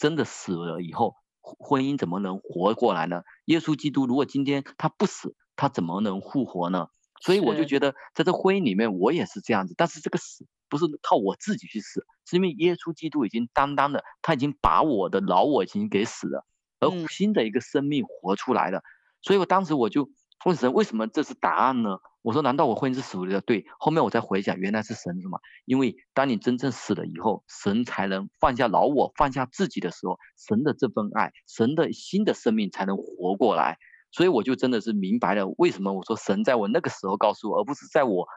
[0.00, 3.22] 真的死了以后，婚姻怎么能活过来呢？
[3.44, 6.88] 耶稣基督如果今天他不死，他怎么能复活呢？
[7.24, 9.72] 所以我就觉得，在这婚姻里面，我也是这样子。
[9.78, 16.44] 但是这个死不是靠我自己去死，是因为耶稣基督已经担当了，他已经把我的老我已经给死了，
[16.80, 18.82] 而新的一个生命活出来了。
[19.22, 20.10] 所以我当时我就
[20.44, 21.96] 问神，为什么这是答案呢？
[22.20, 23.40] 我说：难道我婚姻是属于的？
[23.40, 25.40] 对，后面我才回想，原来是神什么？
[25.64, 33.78] 因为当你真正死了以后，神才能放下老我，放下自己的时候，神的这份爱，神的新的生命才能活过来。
[34.14, 38.28] 所以我就真的是明白了为什么我说神在我那个时候告诉我，而不是在我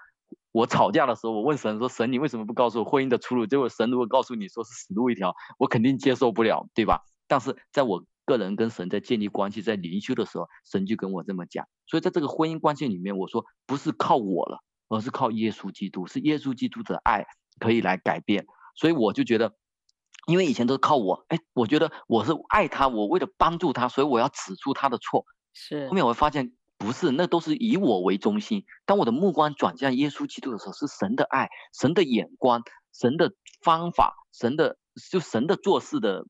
[0.51, 3.45] 我吵架的时候，我问神说，神你为什么不告诉我婚姻的出路？
[3.45, 7.03] 结果神如果告诉你说是死路一条，我肯定接受不了，对吧？
[7.28, 11.67] 但是在我个人跟神在建立关系，在灵修的时候，神就跟我这么讲。
[11.86, 17.28] 所以在这个婚姻关系里面，我说不是靠我了，而是靠耶稣基督，是耶稣基督的爱
[17.59, 18.47] 可以来改变。
[18.75, 19.53] 所以我就觉得。
[20.25, 25.23] 因为以前都是靠我，哎，我觉得我是爱他，我为了帮助他，所以我要指出他的错。
[25.58, 25.88] 是。
[25.88, 28.64] 后面我会发现不是，那都是以我为中心。
[28.86, 32.62] 当我的目光转向耶稣基督的时候，是神的爱、神的眼光、
[32.93, 33.34] 神的
[33.64, 34.78] 方法、神的
[35.10, 36.28] 就神的做事的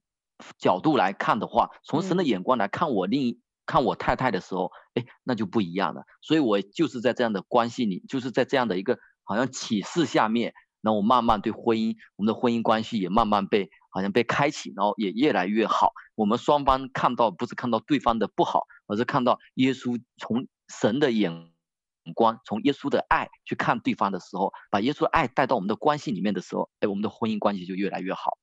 [0.58, 6.04] 角度来看的话，从神的眼光来看我另看我太太的时候，哎，那就不一样了。
[6.22, 13.70] 所以我就是在这样的关系里，就是在这样的一个好像启示下面，然后我慢慢对婚姻，我们的婚姻关系也慢慢被。
[13.98, 15.92] 好像被开启，然后也越来越好。
[16.14, 21.32] 我们双方看到不是看到对方的不好，而是看到耶稣从神的眼
[22.14, 28.38] 光，从耶稣的爱去看对方的时候，把耶稣的爱带到我们的关系里面的时候，哎，我们的婚姻关系就越来越好。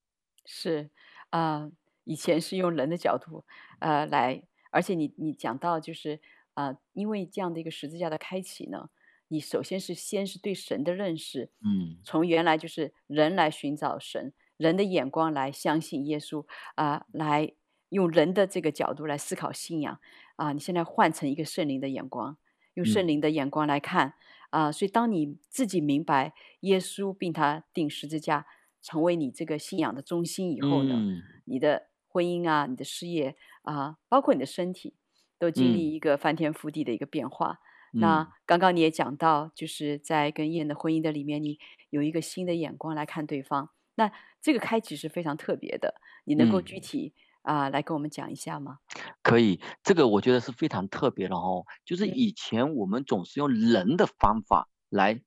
[0.45, 0.91] 是
[1.31, 3.45] 啊、呃，以前是用人的角度
[3.79, 4.43] 呃来，
[4.73, 6.21] 而且你你讲到就是
[6.55, 8.89] 啊、呃，因为这样的一个十字架的开启呢，
[9.29, 14.35] 你首先是先是对神的认识，嗯，从原来就是人来寻找神。
[14.65, 17.53] 人的眼光来相信耶稣啊、呃，来
[17.91, 20.01] 用人的这个角度来思考信仰
[20.37, 20.53] 啊、呃。
[20.55, 22.39] 你现在换成一个圣灵的眼光，
[22.75, 24.15] 用圣灵的眼光来看
[24.49, 24.73] 啊、呃。
[24.73, 28.47] 所以当你自己明白耶稣并他定十字架
[28.81, 34.95] 成为你这个信仰的中心以后呢，嗯、你的婚姻啊，你的事业啊，包括你的身体，
[35.39, 37.59] 都经历一个翻天覆地的一个变化。
[37.93, 41.59] 嗯、那刚刚你也讲到，就是在跟燕的婚姻的里面，你
[41.91, 43.71] 有一个新的眼光来看对方。
[43.95, 48.79] 那这个开启是非常特别的，你能够具体啊、嗯呃、来跟我们讲一下吗？
[49.23, 51.65] 可以，这个我觉得是非常特别的哦。
[51.85, 55.23] 就是以前我们总是用人的方法来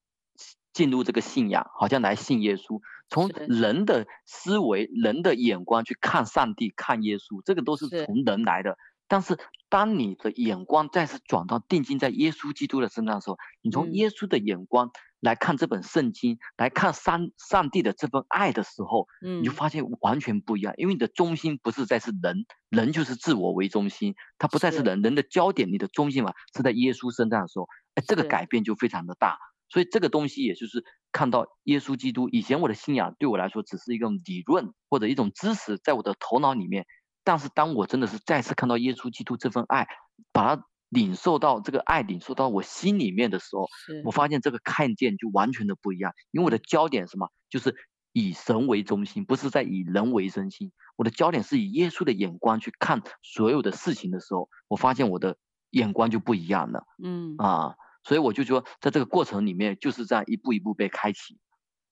[0.74, 8.78] 进入这个信仰，好像来信耶稣，从人的思维、人的眼光去看上帝、看耶稣，这个都是从人来的。
[9.08, 9.38] 但是
[9.70, 14.88] 当你的眼光再次转到定睛在耶稣基督的身上的时候，你从耶稣的眼光。
[14.88, 29.40] 嗯来看这本圣经，来看上上帝的这份爱的时候，嗯，你就发现完全不一样，因为你的中心不是在是人，人就是自我为中心，他不再是人，人的焦点，你的中心嘛是在耶稣身上的时候，哎，这个改变就非常的大。
[29.70, 32.30] 所以这个东西也就是看到耶稣基督。
[32.30, 36.86] 以前我的信仰对我来说只是一个理论或者一种知识在我的头脑里面，
[37.28, 39.88] 但是当我真的是再次看到耶稣基督这份爱，
[40.32, 40.64] 把它。
[40.90, 43.68] 领受到这个爱，领受到我心里面的时候，
[44.06, 46.14] 我发现这个看见就完全的不一样。
[46.32, 47.30] 因为我的焦点是什么？
[47.50, 47.76] 就是
[48.14, 50.72] 以神为中心，不是在以人为中心。
[50.96, 55.36] 我的焦点是以耶稣的眼光去看所有的事情的时候，我发现我的
[55.72, 56.86] 眼光就不一样了。
[57.04, 57.76] 嗯啊，
[58.06, 61.38] 所以我就说，在这个过程里面就是这样一步一步被开启。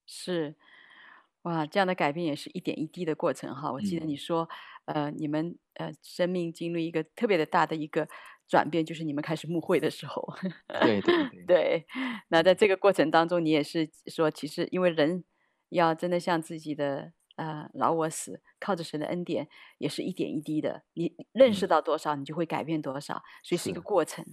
[0.08, 0.56] 是，
[1.42, 3.74] 哇，这样的改变也是一点一滴的过程哈。
[3.74, 4.50] 我记得你说，嗯、
[4.86, 8.08] 呃，你们呃生命经历一个特别的大的一个。
[8.48, 10.24] 转变就是你们开始牧会的时候，
[10.80, 11.86] 对对 对，对。
[12.28, 15.24] 那在这个过程当中，你也是说，其实因为人
[15.70, 19.48] 要真的向自己的呃老我死，靠着神的恩典，
[19.80, 20.84] 也是一点一滴的。
[20.94, 24.24] 你认识到多少，你就会改变多少，所以是一个过程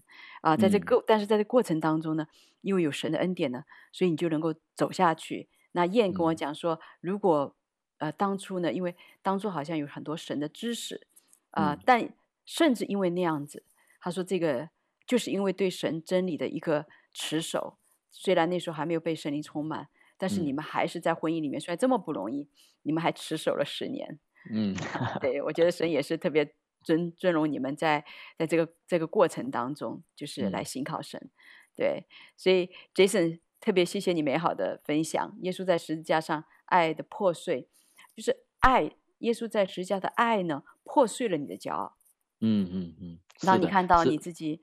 [0.43, 0.55] 啊。
[0.55, 2.27] 在这个、嗯、但是在这个过程当中呢，
[2.61, 5.49] 因为有神的恩典呢，所以你就能够走下去。
[5.73, 7.57] 那燕跟我讲说，如果
[8.03, 11.07] 呃当初呢，因为当初好像有很多神的知识
[11.53, 13.65] 啊、呃嗯，但甚至因为那样子。
[14.05, 14.69] 他说：“这个
[15.07, 17.79] 就是因为对神真理的一个持守，
[18.11, 19.87] 虽然那时候还没有被圣灵充满，
[20.19, 22.49] 但是你们还是在婚姻里面，虽然这么不容易，
[22.83, 24.19] 你们还持守了十年。
[24.51, 24.75] 嗯，
[25.23, 28.05] 对，我觉得神也是特别尊尊荣你们在
[28.37, 31.31] 在这个这个过程当中，就是来信靠神。
[31.77, 32.05] 对，
[32.37, 35.39] 所以 Jason 特别谢谢你美好的分享。
[35.43, 37.69] 耶稣在十字架上爱的破碎，
[38.15, 41.97] 就是爱耶稣在十字架的爱呢，破碎了你的骄傲。
[42.41, 44.61] 嗯嗯嗯。”让你看到你自己，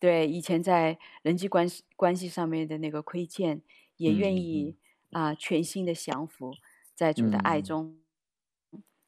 [0.00, 3.62] 对以前在人际关系关系上面的那个亏欠，
[3.96, 4.76] 也愿意
[5.10, 6.52] 啊、呃、全心的降服
[6.96, 8.00] 在主的爱中，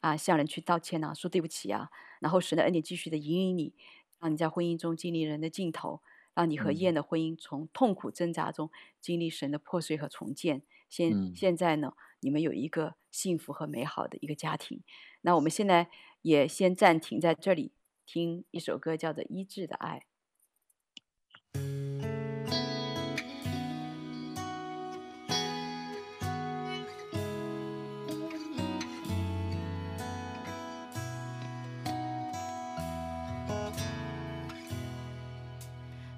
[0.00, 3.74] 啊向人去道歉啊，说对不起啊，然后神的恩典继续的引领你，
[4.20, 6.00] 让你在婚姻中经历人的尽头，
[6.34, 8.70] 让你和燕的婚姻从痛苦挣扎中
[9.00, 10.62] 经历神的破碎和重建。
[10.88, 14.82] 现现在呢，你们有一个幸福和美好的一个家庭。
[15.20, 15.90] 那我们现在
[16.22, 17.72] 也先暂停在这里。
[18.04, 20.00] 听一首歌，叫做《医治的爱》。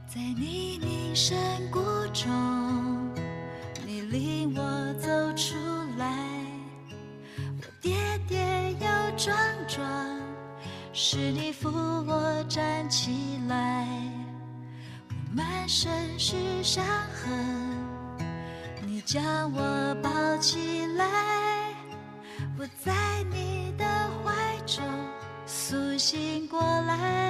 [0.08, 1.36] 在泥泞山
[1.70, 1.80] 谷
[2.12, 2.53] 中，
[9.74, 9.84] 装，
[10.92, 13.88] 是你扶我站起来，
[15.08, 18.24] 我满身是伤痕，
[18.86, 21.04] 你将我抱起来，
[22.56, 23.84] 我在你的
[24.22, 24.84] 怀中
[25.44, 27.23] 苏醒过来，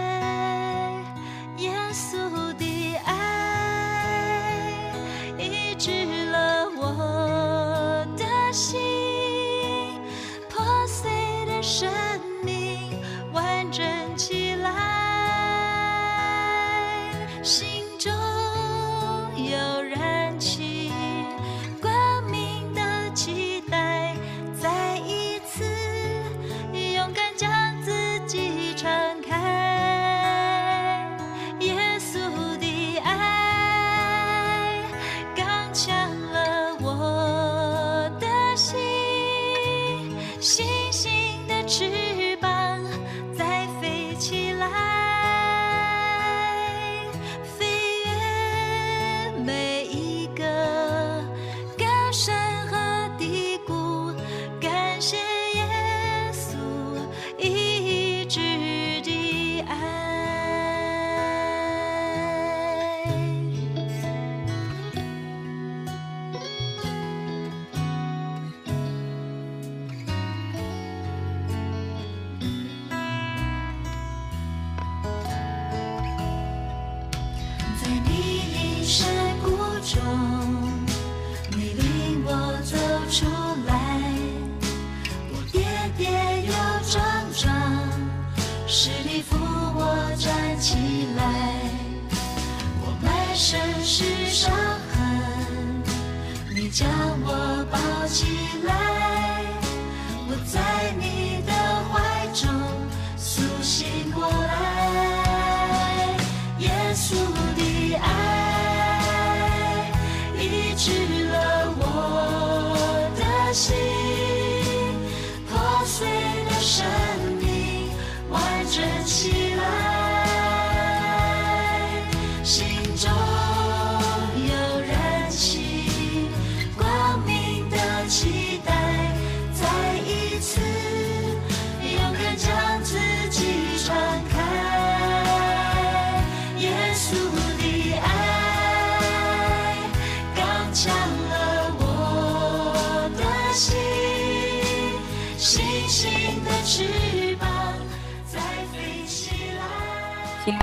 [103.64, 104.12] 亲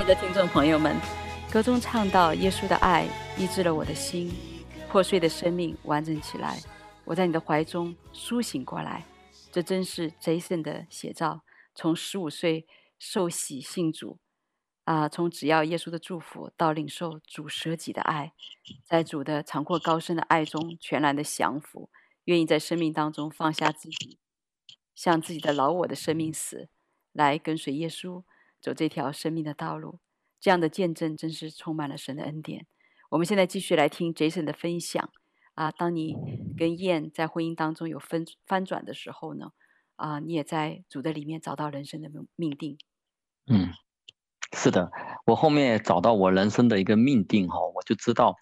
[0.01, 0.99] 亲爱的听众朋友们，
[1.51, 4.33] 歌中唱到耶稣的爱医治了我的心，
[4.89, 6.59] 破碎的生命完整起来。
[7.05, 9.05] 我在你的怀中苏醒过来，
[9.51, 11.43] 这真是 Jason 的写照。
[11.75, 12.65] 从十五岁
[12.97, 14.17] 受洗信主，
[14.85, 18.33] 啊，从只要耶稣的祝福到领受主舍己的爱，
[18.83, 21.91] 在主的长阔高深的爱中全然的降服，
[22.23, 24.17] 愿意在生命当中放下自己，
[24.95, 26.69] 向自己的老我的生命死，
[27.11, 28.23] 来跟随耶稣。
[28.61, 29.99] 走这条生命的道路，
[30.39, 32.67] 这样的见证真是充满了神的恩典。
[33.09, 35.09] 我们现在继续来听 Jason 的分享
[35.55, 36.15] 啊，当你
[36.57, 39.51] 跟燕在婚姻当中有分翻转的时候呢，
[39.95, 42.77] 啊，你也在主的里面找到人生的命命定。
[43.47, 43.69] 嗯，
[44.53, 44.91] 是的，
[45.25, 48.37] 我后面找到我人生的一个命定哈，我就知道。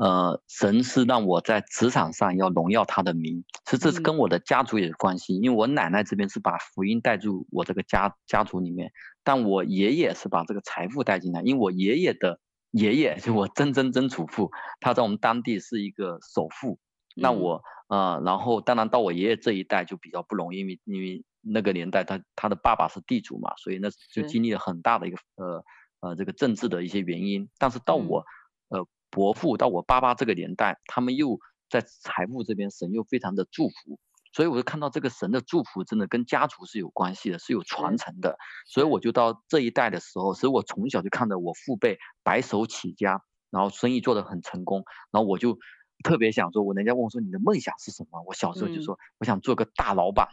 [0.00, 8.92] 呃，神是让我在职场上要荣耀他的名，其实这是跟我的家族也有关系，因为我奶奶这边是把福音带入我这个家家族里面，
[9.22, 12.40] 但我爷爷是把这个财富带进来，因为我爷爷的
[12.70, 16.78] 爷爷 就我曾曾曾祖父，他在我们当地是一个首富，
[17.14, 25.62] 那我呃，然后当然到我爷爷这一代就比较不容易，因为因为那个年代他他的爸爸是地主嘛，所以那就经历了很大的一个呃
[26.00, 28.24] 呃这个政治的一些原因，但是到我
[28.70, 28.86] 呃。
[29.10, 31.38] 伯父到我爸爸这个年代，他们又
[31.68, 33.98] 在财富这边，神又非常的祝福，
[34.32, 38.38] 所以我就看到这个神的祝福真的跟家族是有关系的，是有传承的。
[38.66, 45.58] 所以我就到这一代的时候，所以我从小就看着我父辈白手起家，然后生意做得很成功，然后我就
[46.04, 48.22] 特别想说，我人家问我说你的梦想是什么？
[48.26, 50.28] 我小时候就说我想做个大老板。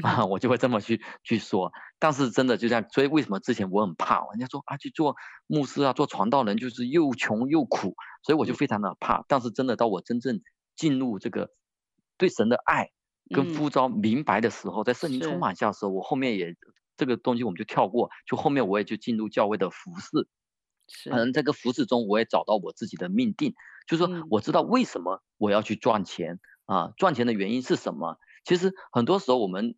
[0.00, 4.26] 啊，我就会这么去去说，但是真的就这样，所以为什么之前我很怕？
[4.30, 5.16] 人家说啊，去做
[5.46, 9.24] 牧师啊，做传道人就是又穷又苦，所以我就非常的怕。
[9.28, 10.40] 但是真的到我真正
[10.76, 11.50] 进入这个
[12.16, 12.90] 对神的爱
[13.34, 16.56] 跟呼召明白的时候，在圣灵充满下的时候，我后面也
[16.96, 20.28] 这个东西我们就跳过，就后面我也就进入教会的服侍。
[21.08, 23.54] 可能这个服侍中，我也找到我自己的命定，
[23.86, 28.18] 就是说我知道为什么我要去赚钱、嗯、啊，赚钱的原因是什么？
[28.44, 29.76] 其实很多时候我们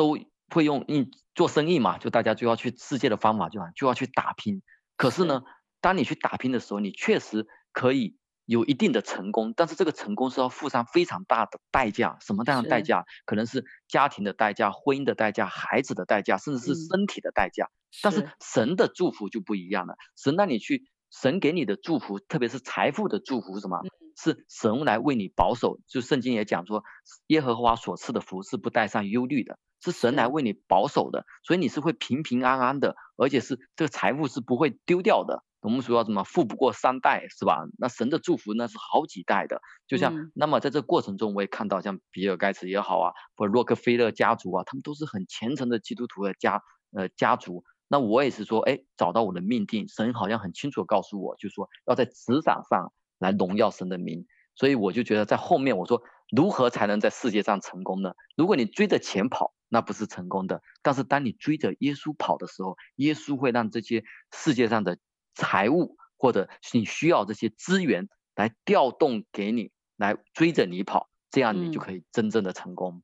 [0.00, 0.16] 都
[0.48, 4.62] 会用你做生意嘛，就大家就要去世界的方法就就要去打拼。
[4.96, 5.42] 可是呢，
[5.82, 12.16] 当你去打拼的时候，你确实可以有一定的成功，但是这个成功是要付上非常大的代价。
[12.22, 13.04] 什么样的代价？
[13.26, 17.66] 可能是家庭的代价、婚姻的代价、孩子的代价，甚至是身体的代价。
[17.66, 19.96] 嗯、但是神的祝福就不一样了。
[20.16, 23.80] 神让你去，神给你的祝福，特别是财富的祝福，什么？
[23.84, 23.90] 嗯
[24.22, 26.84] 是神来为你保守，就圣经也讲说，
[27.28, 35.42] 耶和华所赐的福是不带上忧虑的，是神来为你保守的，所以你是会平平安安的，而且是这个财富是不会丢掉的。
[35.60, 37.64] 我们说要什么富不过三代，是吧？
[37.78, 39.60] 那神的祝福那是好几代的。
[39.86, 46.62] 就像、嗯、那么在这个过程中，我也看到像比尔盖茨也好啊，或者洛克菲勒家族啊，他们都是很虔诚的基督徒的家
[46.96, 47.64] 呃家族。
[47.88, 52.92] 那我也是说，哎，找到我的命定，神好像很清楚地告诉我，就说要在职场上。
[53.20, 54.24] 来荣耀神的名，
[54.54, 56.00] 所以我就觉得在后面我说，
[56.34, 58.14] 如何才能在世界上成功呢？
[58.34, 60.62] 如果你追着钱跑，那不是成功的。
[60.82, 64.98] 但是当你追着耶稣跑的时候，耶稣会让这些世界上的
[65.34, 73.02] 财物或者你需要这些资源来调动给你，来追着你跑，这样你就可以真正的成功。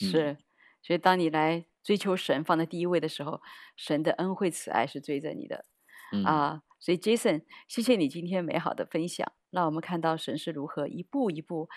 [0.00, 0.38] 嗯嗯、是，
[0.82, 3.42] 所以当你来追求神放在第一位的时候，
[3.76, 5.64] 神的恩惠慈爱是追着你的。
[6.12, 9.32] 嗯、啊，所以 Jason，谢谢你今天美好的分享。
[9.50, 11.68] 让我们看到神是如何一步一步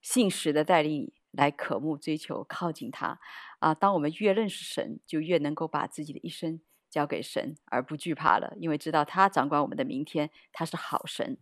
[0.00, 3.18] 信实的带领你来渴慕、追求、靠近他
[3.58, 3.74] 啊！
[3.74, 11.36] 当我们越认识神，就越能够把自己的一生交给神，而不惧怕了，因为知道他掌管我们的明天，他是好神。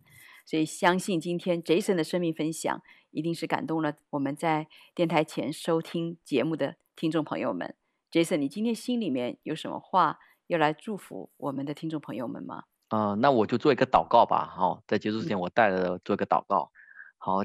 [0.45, 2.81] 所以相信今天 Jason 的生命分享
[3.11, 7.75] 一定是感动了我们在电台前收听节目的听众朋友们。
[8.11, 12.65] Jason，你今天心里面有什么话要来祝福我们的听众朋友们吗？
[12.89, 14.45] 啊、呃，那我就做一个祷告吧。
[14.53, 16.71] 好，在结束之前，我带着做一个祷告。
[17.17, 17.37] 好，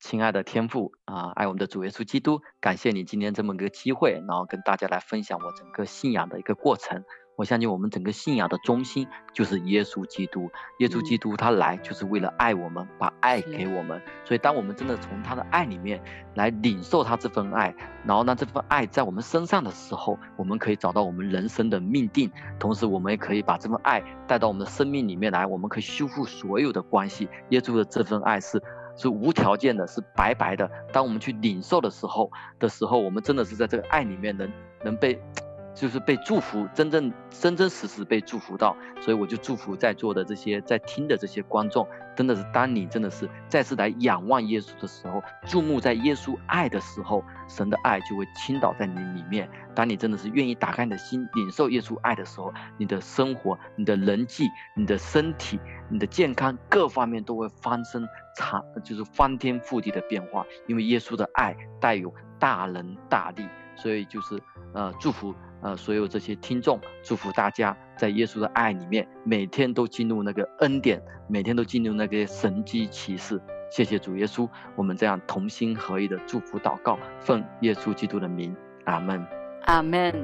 [0.00, 7.04] 亲爱的天父啊，爱我们的主耶稣基督，感谢你今天这么一个机会，然后跟大家来分享我整个信仰的一个过程。
[7.36, 10.50] 我相信我们整个信仰的中心就是耶稣基督。
[10.78, 14.02] 耶稣基督他来就是为了爱我们，把爱给我们。
[14.24, 16.02] 所以当我们真的从他的爱里面
[16.34, 17.72] 来领受他这份爱，
[18.04, 22.28] 然后呢，这份爱在我们身上的时候，我们可以找到我们人生的命定。
[22.58, 27.28] 同时，我们也可以把这份爱带到我们的生命里面来，我们可以修复所有的关系。
[27.50, 28.60] 耶稣的这份爱是
[28.98, 30.70] 是无条件的，是白白的。
[30.92, 34.52] 当我们去领受的时候的时候，我们真的是在这个爱里面能
[34.84, 35.18] 能被。
[35.78, 49.48] 就是被祝福，真正真真实实被祝福到，所以我就祝福在座的这些在听的这些观众，真的是当你真的是再次来仰望耶稣的时候，注目在耶稣爱的时候，神的爱就会倾倒在你里面。
[49.72, 58.04] 当你真的是愿意打开你的心，领受耶稣爱的时候，你的生活、你的人际、你的身体、你的健康各方面都会发生
[58.36, 64.42] 长，就是翻天覆地的变化，因为耶稣的爱带有大能大力，所以就是
[64.74, 65.32] 呃祝福。
[65.60, 73.40] 呃，所有这些听众，祝福大家在耶稣的爱里面，每天都进入那个恩典，每天都进入那个神迹奇事。
[73.70, 79.26] 谢谢主耶稣，我们这样同心合意的祝福祷告，奉耶稣基督的名，阿门，
[79.64, 80.14] 阿门。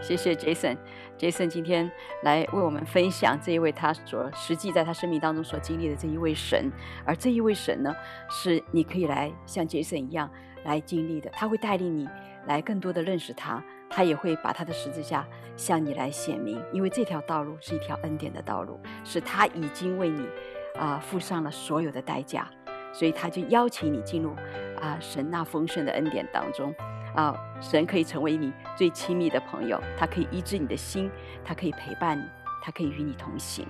[0.00, 1.90] 谢谢 Jason，Jason 今天
[2.22, 6.70] 来为我们分享这一位他所实际在他生命当中所经历的这一位神，
[7.04, 7.94] 而这一位神呢，
[8.30, 10.30] 是你可以来像 Jason 一样
[10.64, 12.08] 来经历的，他会带领你
[12.46, 13.62] 来更多的认识他。
[13.90, 15.26] 他也会把他的十字架
[15.56, 20.28] 向你来显明，因为这条道路是一条恩典的道路，是他已经为你
[20.78, 22.48] 啊、付上了所有的代价，
[22.92, 24.32] 所以他就邀请你进入
[24.80, 26.72] 啊、神那丰盛的恩典当中
[27.16, 31.10] 啊、神可以成为你最亲密的朋友，他可以医治你的心，
[31.44, 32.22] 他可以陪伴你，
[32.62, 33.66] 他可以与你同行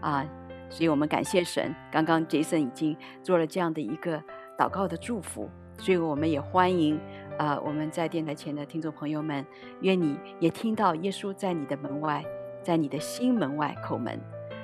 [0.00, 0.24] 啊、
[0.70, 4.22] 所以我们感谢神，刚刚 Jason 已经做了这样的一个
[4.56, 6.98] 祷告的祝福，所以我们也欢迎。
[7.38, 9.44] 啊、我们在电台前的听众朋友们，
[9.80, 12.24] 愿你也听到耶稣在你的门外，
[12.62, 14.18] 在你的心门外叩门，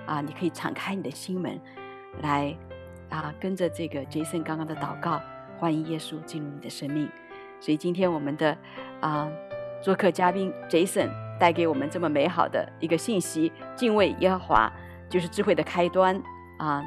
[0.06, 1.60] 啊，你可以敞开你的心门，
[2.22, 2.56] 来，
[3.10, 5.20] 啊，跟着这个 Jason 刚刚的祷告，
[5.58, 7.08] 欢迎耶稣进入你的生命。
[7.60, 8.56] 所以今天我们的
[9.00, 9.30] 啊
[9.82, 14.72] 做客嘉宾 Jason 带给我们这么美好的一个信息：敬畏耶和华
[15.10, 16.20] 就是智慧的开端
[16.58, 16.82] 啊。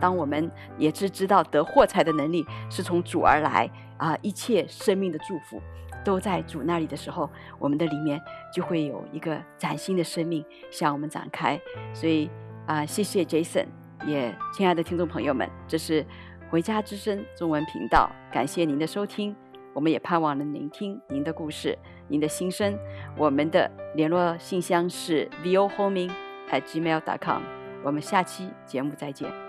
[0.00, 3.70] 当我们也知知道得货财的能力是从主而来。
[3.98, 5.58] 啊，一切生命的祝福
[6.04, 8.20] 都在主那里的时候，我们的里面
[8.52, 11.58] 就会有一个崭新的生命向我们展开。
[11.94, 12.30] 所以
[12.66, 13.64] 啊，谢谢 Jason，
[14.06, 16.04] 也亲爱的听众朋友们，这是
[16.50, 19.34] 回家之声中文频道，感谢您的收听。
[19.72, 21.78] 我们也盼望能聆听您的故事、
[22.08, 22.78] 您的心声。
[23.16, 27.40] 我们的联络信箱是 vohoming@gmail.com。
[27.82, 29.45] 我们下期节目再见。